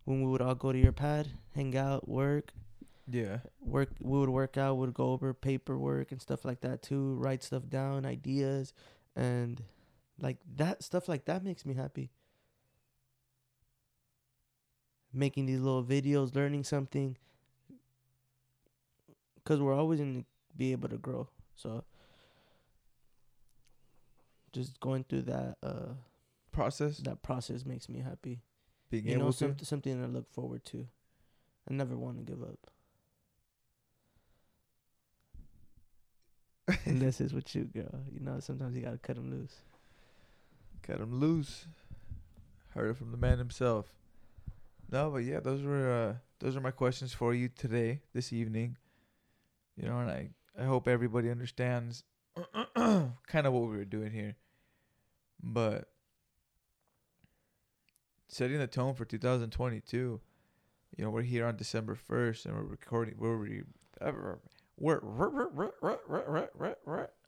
when 0.06 0.22
we 0.22 0.30
would 0.30 0.42
all 0.42 0.54
go 0.54 0.72
to 0.72 0.78
your 0.78 0.92
pad, 0.92 1.30
hang 1.56 1.76
out, 1.76 2.08
work, 2.08 2.54
Yeah, 3.10 3.40
work 3.60 3.90
we 4.00 4.18
would 4.18 4.30
work 4.30 4.58
out 4.58 4.78
would 4.78 4.94
go 4.94 5.12
over 5.12 5.34
paperwork 5.34 6.12
and 6.12 6.22
stuff 6.22 6.46
like 6.46 6.62
that 6.62 6.82
too 6.82 7.16
write 7.16 7.44
stuff 7.44 7.68
down 7.68 8.06
ideas 8.06 8.74
and 9.16 9.62
like 10.20 10.38
that 10.56 10.84
stuff 10.84 11.10
like 11.10 11.26
that 11.26 11.44
makes 11.44 11.66
me 11.66 11.74
happy 11.74 12.12
making 15.14 15.46
these 15.46 15.60
little 15.60 15.84
videos 15.84 16.36
learning 16.36 16.64
something. 16.64 17.18
Because 19.36 19.60
we're 19.60 19.76
always 19.76 20.00
going 20.00 20.22
to 20.22 20.26
be 20.58 20.72
able 20.72 20.90
to 20.90 20.98
grow. 20.98 21.28
So 21.56 21.84
just 24.52 24.80
going 24.80 25.04
through 25.04 25.24
that 25.24 25.58
uh 25.64 25.94
process? 26.52 26.98
that 27.00 27.22
process 27.22 27.66
makes 27.66 27.90
me 27.90 28.00
happy. 28.00 28.40
Being 28.90 29.08
you 29.08 29.14
able 29.14 29.26
know 29.26 29.32
to. 29.32 29.38
some, 29.38 29.56
something 29.62 30.02
to 30.02 30.08
look 30.08 30.32
forward 30.32 30.64
to. 30.66 30.88
I 31.70 31.74
never 31.74 31.96
want 31.98 32.18
to 32.18 32.24
give 32.24 32.42
up. 32.42 32.60
And 36.86 37.02
this 37.02 37.20
is 37.20 37.34
what 37.34 37.54
you 37.54 37.66
girl 37.66 38.04
you 38.12 38.22
know 38.22 38.40
sometimes 38.40 38.76
you 38.76 38.84
gotta 38.84 38.98
cut 38.98 39.16
them 39.18 39.30
loose. 39.30 39.58
Cut 40.82 41.00
him 41.00 41.20
loose. 41.20 41.66
Heard 42.70 42.92
it 42.92 42.98
from 42.98 43.12
the 43.12 43.18
man 43.18 43.38
himself. 43.38 43.86
No, 44.92 45.10
but 45.10 45.20
yeah, 45.20 45.40
those 45.40 45.62
were 45.64 45.92
uh, 45.92 46.14
those 46.40 46.56
are 46.56 46.62
my 46.62 46.72
questions 46.72 47.14
for 47.14 47.34
you 47.34 47.50
today, 47.50 48.02
this 48.14 48.32
evening. 48.32 48.78
You 49.76 49.88
know, 49.88 50.00
and 50.00 50.10
I 50.10 50.30
I 50.60 50.66
hope 50.66 50.88
everybody 50.88 51.30
understands 51.30 52.04
kind 52.76 53.48
of 53.48 53.54
what 53.54 53.64
we 53.64 53.78
were 53.78 53.86
doing 53.86 54.12
here. 54.12 54.36
But 55.42 55.90
setting 58.28 58.60
the 58.60 58.68
tone 58.68 58.96
for 58.96 59.06
2022. 59.06 60.20
You 60.96 61.04
know, 61.04 61.10
we're 61.10 61.24
here 61.24 61.46
on 61.46 61.56
December 61.56 61.96
1st 61.96 62.46
and 62.46 62.56
we're 62.56 62.64
recording 62.64 63.16
we're 63.18 63.36
re, 63.36 63.64
we're 64.00 64.38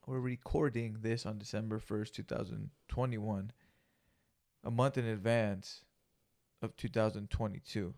we're 0.07 0.19
recording 0.19 0.97
this 1.01 1.25
on 1.25 1.39
December 1.39 1.79
1st, 1.79 2.13
2021, 2.13 3.51
a 4.63 4.71
month 4.71 4.97
in 4.97 5.05
advance 5.05 5.81
of 6.65 6.75
2022. 6.75 7.93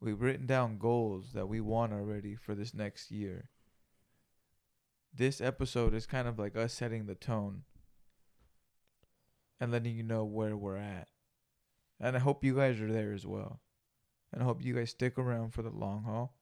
We've 0.00 0.20
written 0.20 0.46
down 0.46 0.78
goals 0.78 1.32
that 1.32 1.48
we 1.48 1.60
want 1.60 1.92
already 1.92 2.34
for 2.34 2.54
this 2.54 2.74
next 2.74 3.10
year. 3.10 3.48
This 5.14 5.40
episode 5.40 5.94
is 5.94 6.06
kind 6.06 6.28
of 6.28 6.38
like 6.38 6.56
us 6.56 6.74
setting 6.74 7.06
the 7.06 7.14
tone 7.14 7.62
and 9.60 9.72
letting 9.72 9.96
you 9.96 10.02
know 10.02 10.24
where 10.24 10.56
we're 10.56 10.76
at. 10.76 11.08
And 11.98 12.16
I 12.16 12.18
hope 12.18 12.44
you 12.44 12.54
guys 12.54 12.80
are 12.80 12.90
there 12.90 13.12
as 13.12 13.26
well. 13.26 13.60
And 14.32 14.42
I 14.42 14.44
hope 14.44 14.62
you 14.62 14.74
guys 14.74 14.90
stick 14.90 15.18
around 15.18 15.52
for 15.52 15.62
the 15.62 15.70
long 15.70 16.04
haul. 16.04 16.34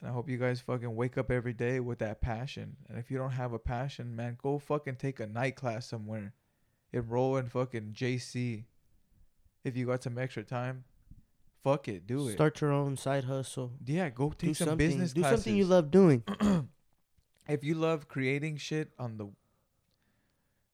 And 0.00 0.10
I 0.10 0.12
hope 0.12 0.28
you 0.28 0.36
guys 0.36 0.60
fucking 0.60 0.94
wake 0.94 1.16
up 1.16 1.30
every 1.30 1.52
day 1.52 1.80
with 1.80 2.00
that 2.00 2.20
passion. 2.20 2.76
And 2.88 2.98
if 2.98 3.10
you 3.10 3.18
don't 3.18 3.30
have 3.30 3.52
a 3.52 3.58
passion, 3.58 4.16
man, 4.16 4.36
go 4.42 4.58
fucking 4.58 4.96
take 4.96 5.20
a 5.20 5.26
night 5.26 5.56
class 5.56 5.86
somewhere. 5.86 6.34
Enroll 6.92 7.36
in 7.36 7.48
fucking 7.48 7.92
JC. 7.92 8.64
If 9.66 9.76
you 9.76 9.84
got 9.86 10.02
some 10.02 10.16
extra 10.16 10.44
time, 10.44 10.84
fuck 11.64 11.88
it, 11.88 12.06
do 12.06 12.28
it. 12.28 12.34
start 12.34 12.60
your 12.60 12.70
own 12.72 12.96
side 12.96 13.24
hustle. 13.24 13.72
Yeah, 13.84 14.10
go 14.10 14.30
take 14.30 14.50
do 14.50 14.54
some 14.54 14.68
something. 14.68 14.86
business 14.86 15.12
do 15.12 15.22
classes. 15.22 15.38
something 15.38 15.56
you 15.56 15.64
love 15.64 15.90
doing. 15.90 16.22
If 17.48 17.62
you 17.62 17.74
love 17.76 18.08
creating 18.08 18.56
shit 18.56 18.90
on 18.98 19.18
the 19.18 19.26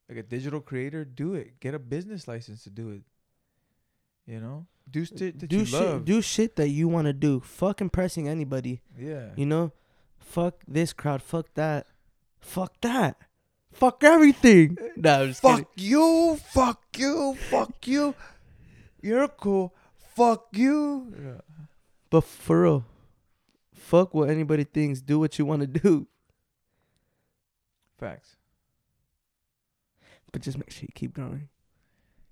like 0.08 0.18
a 0.18 0.22
digital 0.22 0.60
creator, 0.60 1.04
do 1.04 1.34
it. 1.34 1.60
Get 1.60 1.74
a 1.74 1.78
business 1.78 2.26
license 2.26 2.64
to 2.64 2.70
do 2.70 2.90
it. 2.90 3.02
You 4.26 4.40
know, 4.40 4.66
do 4.90 5.02
uh, 5.02 5.04
shit 5.04 5.40
that 5.40 5.48
do 5.48 5.58
you 5.58 5.64
shit 5.66 5.80
love. 5.80 6.04
do 6.04 6.22
shit 6.22 6.56
that 6.56 6.68
you 6.68 6.88
want 6.88 7.06
to 7.08 7.12
do. 7.12 7.40
Fuck 7.40 7.80
impressing 7.80 8.28
anybody. 8.28 8.80
Yeah, 8.98 9.30
you 9.36 9.46
know? 9.46 9.72
Fuck 10.18 10.62
this 10.66 10.92
crowd. 10.92 11.22
Fuck 11.22 11.52
that. 11.54 11.86
Fuck 12.40 12.80
that. 12.82 13.16
Fuck 13.72 14.04
everything. 14.04 14.76
No 14.96 15.32
fuck 15.32 15.74
kidding. 15.74 15.90
you, 15.90 16.36
fuck 16.52 16.82
you, 16.96 17.36
fuck 17.50 17.86
you. 17.86 18.14
You're 19.02 19.28
cool. 19.28 19.74
Fuck 20.14 20.48
you. 20.52 21.12
Yeah. 21.22 21.40
but 22.10 22.22
for 22.24 22.62
real 22.62 22.84
fuck 23.74 24.14
what 24.14 24.30
anybody 24.30 24.64
thinks 24.64 25.00
do 25.02 25.18
what 25.18 25.38
you 25.38 25.44
want 25.44 25.60
to 25.60 25.66
do 25.66 26.06
Facts. 27.98 28.36
but 30.32 30.40
just 30.42 30.56
make 30.58 30.70
sure 30.70 30.82
you 30.82 30.88
keep 30.94 31.12
growing. 31.14 31.48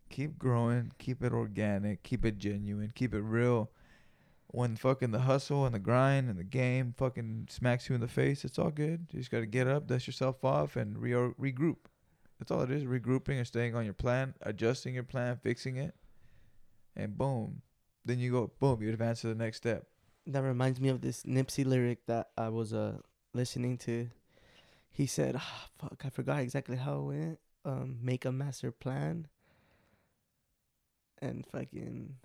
keep 0.09 0.39
growing, 0.39 0.93
keep 0.99 1.23
it 1.23 1.33
organic, 1.33 2.03
keep 2.03 2.25
it 2.25 2.39
genuine, 2.39 2.93
keep 2.95 3.15
it 3.15 3.21
real. 3.21 3.71
When 4.49 4.75
fucking 4.77 5.13
the 5.13 5.21
hustle 5.21 5.65
and 5.65 5.75
the 5.75 5.79
grind 5.79 6.29
and 6.29 6.39
the 6.39 6.45
game 6.45 6.95
fucking 6.97 7.47
smacks 7.51 7.89
you 7.89 7.95
in 7.95 8.01
the 8.01 8.09
face, 8.09 8.45
it's 8.45 8.59
all 8.59 8.71
good. 8.71 9.07
You 9.13 9.21
just 9.21 9.31
gotta 9.31 9.47
get 9.47 9.69
up, 9.69 9.87
dust 9.87 10.07
yourself 10.09 10.45
off, 10.45 10.75
and 10.77 10.99
re- 10.99 11.13
regroup. 11.13 11.77
That's 12.39 12.51
all 12.51 12.63
it 12.63 12.71
is. 12.73 12.83
Regrouping 12.85 13.37
and 13.39 13.47
staying 13.47 13.77
on 13.77 13.85
your 13.85 13.95
plan, 13.95 14.35
adjusting 14.43 14.95
your 14.95 15.05
plan, 15.05 15.39
fixing 15.41 15.77
it, 15.77 15.95
and 16.97 17.17
boom. 17.17 17.63
Then 18.05 18.19
you 18.19 18.33
go 18.33 18.51
boom. 18.59 18.83
You 18.83 18.91
advance 18.91 19.21
to 19.23 19.29
the 19.29 19.35
next 19.35 19.59
step. 19.59 19.87
That 20.27 20.43
reminds 20.43 20.81
me 20.81 20.89
of 20.89 21.01
this 21.01 21.23
Nipsey 21.25 21.65
lyric 21.65 22.07
that 22.07 22.31
I 22.37 22.49
was 22.49 22.73
uh 22.73 22.99
listening 23.35 23.79
to. 23.79 24.09
He 24.91 25.07
said, 25.07 25.37
ah, 25.39 25.69
"Fuck, 25.79 26.03
I 26.05 26.11
forgot 26.11 26.41
exactly 26.41 26.77
how 26.77 26.99
it 26.99 27.03
went. 27.03 27.39
Um, 27.65 27.99
make 28.03 28.25
a 28.25 28.33
master 28.33 28.73
plan." 28.73 29.29
And 31.23 31.45
fucking, 31.53 32.17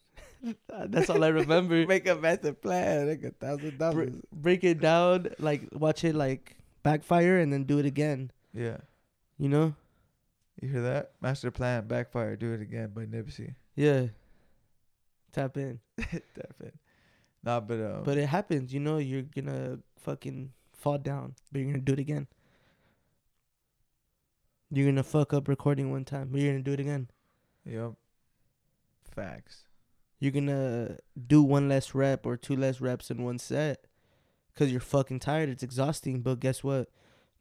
that's 0.70 1.09
all 1.09 1.24
I 1.24 1.28
remember. 1.28 1.86
Make 1.88 2.07
a 2.07 2.16
master 2.16 2.53
plan. 2.53 3.09
Like 3.09 3.24
a 3.24 3.32
thousand 3.32 3.78
dollars. 3.78 4.16
break 4.32 4.63
it 4.63 4.80
down, 4.80 5.28
like 5.38 5.68
watch 5.74 6.03
it 6.05 6.16
like 6.16 6.55
backfire, 6.82 7.39
and 7.39 7.51
then 7.51 7.66
do 7.66 7.78
it 7.78 7.86
again. 7.86 8.32
Yeah. 8.53 8.78
You 9.38 9.49
know? 9.49 9.76
You 10.61 10.70
hear 10.70 10.82
that? 10.84 11.11
Master 11.22 11.51
plan 11.51 11.88
backfire. 11.88 12.36
Do 12.38 12.53
it 12.53 12.61
again 12.61 12.91
by 12.95 13.05
Nipsey. 13.05 13.55
Yeah. 13.76 14.07
Tap 15.36 15.57
in. 15.57 15.81
Definitely. 15.97 16.79
Nah, 17.43 17.59
but 17.59 17.79
um, 17.81 18.03
But 18.05 18.17
it 18.17 18.27
happens, 18.27 18.73
you 18.73 18.79
know, 18.79 18.99
you're 18.99 19.23
gonna 19.23 19.79
fucking 19.97 20.53
fall 20.71 20.97
down, 20.97 21.36
but 21.51 21.59
you're 21.59 21.71
gonna 21.71 21.83
do 21.83 21.91
it 21.91 21.99
again. 21.99 22.27
You're 24.71 24.88
gonna 24.89 25.03
fuck 25.03 25.33
up 25.33 25.49
recording 25.49 25.91
one 25.91 26.05
time, 26.05 26.29
but 26.31 26.39
you're 26.39 26.53
gonna 26.53 26.63
do 26.63 26.71
it 26.71 26.79
again. 26.79 27.09
yep. 27.65 27.91
Facts. 29.11 29.63
You're 30.19 30.31
gonna 30.31 30.99
do 31.27 31.43
one 31.43 31.67
less 31.67 31.93
rep 31.93 32.25
or 32.25 32.38
two 32.38 32.55
less 32.55 32.79
reps 32.79 33.11
in 33.11 33.21
one 33.21 33.38
set 33.38 33.88
because 34.53 34.71
you're 34.71 34.79
fucking 34.79 35.19
tired. 35.19 35.49
It's 35.49 35.63
exhausting, 35.63 36.21
but 36.21 36.39
guess 36.39 36.63
what? 36.63 36.89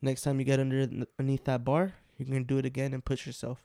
Next 0.03 0.23
time 0.23 0.41
you 0.41 0.45
get 0.45 0.59
under 0.59 0.83
underneath 1.19 1.45
that 1.45 1.63
bar, 1.65 1.95
you're 2.19 2.27
gonna 2.27 2.43
do 2.43 2.59
it 2.59 2.67
again 2.67 2.93
and 2.93 3.05
push 3.05 3.25
yourself, 3.25 3.65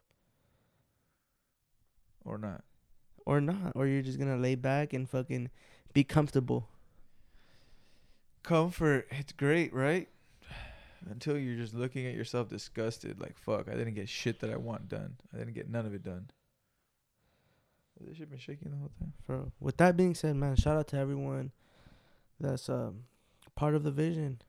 Or 2.24 2.38
not. 2.38 2.64
Or 3.26 3.42
not, 3.42 3.74
or 3.76 3.88
you're 3.88 4.02
just 4.02 4.20
gonna 4.20 4.38
lay 4.38 4.56
back 4.56 4.94
and 4.94 5.10
fucking 5.10 5.50
be 5.94 6.04
comfortable. 6.04 6.70
Comfort. 8.44 9.08
It's 9.12 9.34
great, 9.34 9.74
right? 9.74 10.08
Until 11.10 11.38
you're 11.38 11.56
just 11.56 11.74
looking 11.74 12.06
at 12.06 12.14
yourself 12.14 12.50
disgusted, 12.50 13.20
like 13.20 13.38
fuck, 13.38 13.68
I 13.70 13.76
didn't 13.76 13.94
get 13.94 14.10
shit 14.10 14.40
that 14.42 14.50
I 14.50 14.58
want 14.58 14.90
done. 14.90 15.16
I 15.34 15.38
didn't 15.38 15.54
get 15.54 15.70
none 15.70 15.86
of 15.86 15.94
it 15.94 16.04
done. 16.04 16.30
This 18.00 18.18
shit 18.18 18.30
been 18.30 18.40
shaking 18.40 18.72
the 18.72 18.78
whole 18.78 18.92
time? 18.98 19.14
Bro, 19.28 19.52
with 19.60 19.78
that 19.78 19.98
being 19.98 20.16
said, 20.16 20.36
man, 20.36 20.56
shout 20.56 20.78
out 20.78 20.88
to 20.90 20.98
everyone 20.98 21.52
that's 22.40 22.70
um 22.70 23.04
part 23.56 23.76
of 23.76 23.84
the 23.84 23.92
vision. 23.92 24.42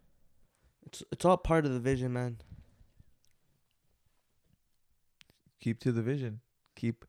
It's 0.86 1.02
it's 1.10 1.24
all 1.24 1.36
part 1.36 1.66
of 1.66 1.72
the 1.72 1.80
vision, 1.80 2.12
man. 2.12 2.38
Keep 5.60 5.80
to 5.80 5.92
the 5.92 6.02
vision. 6.02 6.40
Keep 6.76 7.04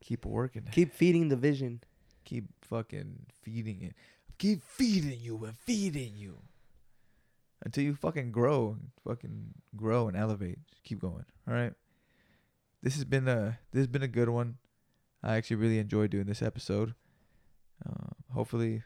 keep 0.00 0.24
working. 0.24 0.62
Keep 0.72 0.92
feeding 0.92 1.28
the 1.28 1.36
vision. 1.36 1.82
Keep 2.24 2.46
fucking 2.62 3.26
feeding 3.42 3.82
it. 3.82 3.94
Keep 4.38 4.62
feeding 4.62 5.20
you 5.20 5.44
and 5.44 5.56
feeding 5.56 6.14
you. 6.16 6.38
Until 7.64 7.84
you 7.84 7.94
fucking 7.94 8.32
grow. 8.32 8.76
Fucking 9.06 9.54
grow 9.76 10.08
and 10.08 10.16
elevate. 10.16 10.58
Just 10.68 10.82
keep 10.82 11.00
going. 11.00 11.24
All 11.48 11.54
right. 11.54 11.72
This 12.82 12.94
has 12.94 13.04
been 13.04 13.26
a 13.26 13.58
this 13.72 13.80
has 13.80 13.86
been 13.86 14.02
a 14.02 14.08
good 14.08 14.28
one. 14.28 14.58
I 15.22 15.36
actually 15.36 15.56
really 15.56 15.78
enjoyed 15.78 16.10
doing 16.10 16.26
this 16.26 16.42
episode. 16.42 16.94
Uh, 17.84 18.12
hopefully, 18.32 18.82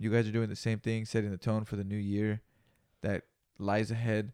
you 0.00 0.10
guys 0.10 0.28
are 0.28 0.32
doing 0.32 0.48
the 0.48 0.56
same 0.56 0.78
thing, 0.78 1.04
setting 1.04 1.30
the 1.30 1.36
tone 1.36 1.64
for 1.64 1.76
the 1.76 1.84
new 1.84 1.96
year 1.96 2.42
that 3.02 3.24
lies 3.58 3.90
ahead. 3.90 4.32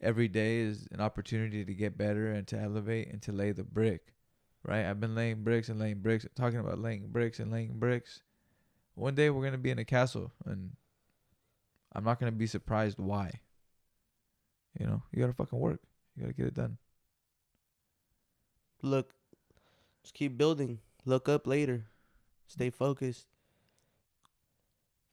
Every 0.00 0.28
day 0.28 0.58
is 0.60 0.88
an 0.92 1.00
opportunity 1.00 1.64
to 1.64 1.74
get 1.74 1.96
better 1.96 2.30
and 2.30 2.46
to 2.48 2.58
elevate 2.58 3.08
and 3.08 3.22
to 3.22 3.32
lay 3.32 3.52
the 3.52 3.64
brick. 3.64 4.14
Right? 4.62 4.84
I've 4.84 5.00
been 5.00 5.14
laying 5.14 5.42
bricks 5.42 5.68
and 5.68 5.78
laying 5.78 6.00
bricks, 6.00 6.26
talking 6.34 6.58
about 6.58 6.78
laying 6.78 7.08
bricks 7.08 7.40
and 7.40 7.50
laying 7.50 7.78
bricks. 7.78 8.22
One 8.94 9.14
day 9.14 9.30
we're 9.30 9.44
gonna 9.44 9.58
be 9.58 9.70
in 9.70 9.78
a 9.78 9.84
castle, 9.84 10.32
and 10.44 10.72
I'm 11.92 12.04
not 12.04 12.20
gonna 12.20 12.32
be 12.32 12.46
surprised 12.46 12.98
why. 12.98 13.40
You 14.78 14.86
know, 14.86 15.02
you 15.12 15.20
gotta 15.20 15.32
fucking 15.32 15.58
work. 15.58 15.80
You 16.14 16.22
gotta 16.22 16.34
get 16.34 16.46
it 16.46 16.54
done. 16.54 16.78
Look, 18.82 19.14
just 20.02 20.14
keep 20.14 20.36
building. 20.36 20.80
Look 21.04 21.28
up 21.28 21.46
later. 21.46 21.86
Stay 22.46 22.70
focused. 22.70 23.26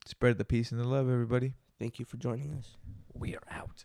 Spread 0.06 0.38
the 0.38 0.44
peace 0.44 0.72
and 0.72 0.80
the 0.80 0.84
love, 0.84 1.10
everybody. 1.10 1.54
Thank 1.78 1.98
you 1.98 2.04
for 2.04 2.16
joining 2.16 2.52
us. 2.52 2.76
We 3.14 3.34
are 3.36 3.42
out. 3.50 3.84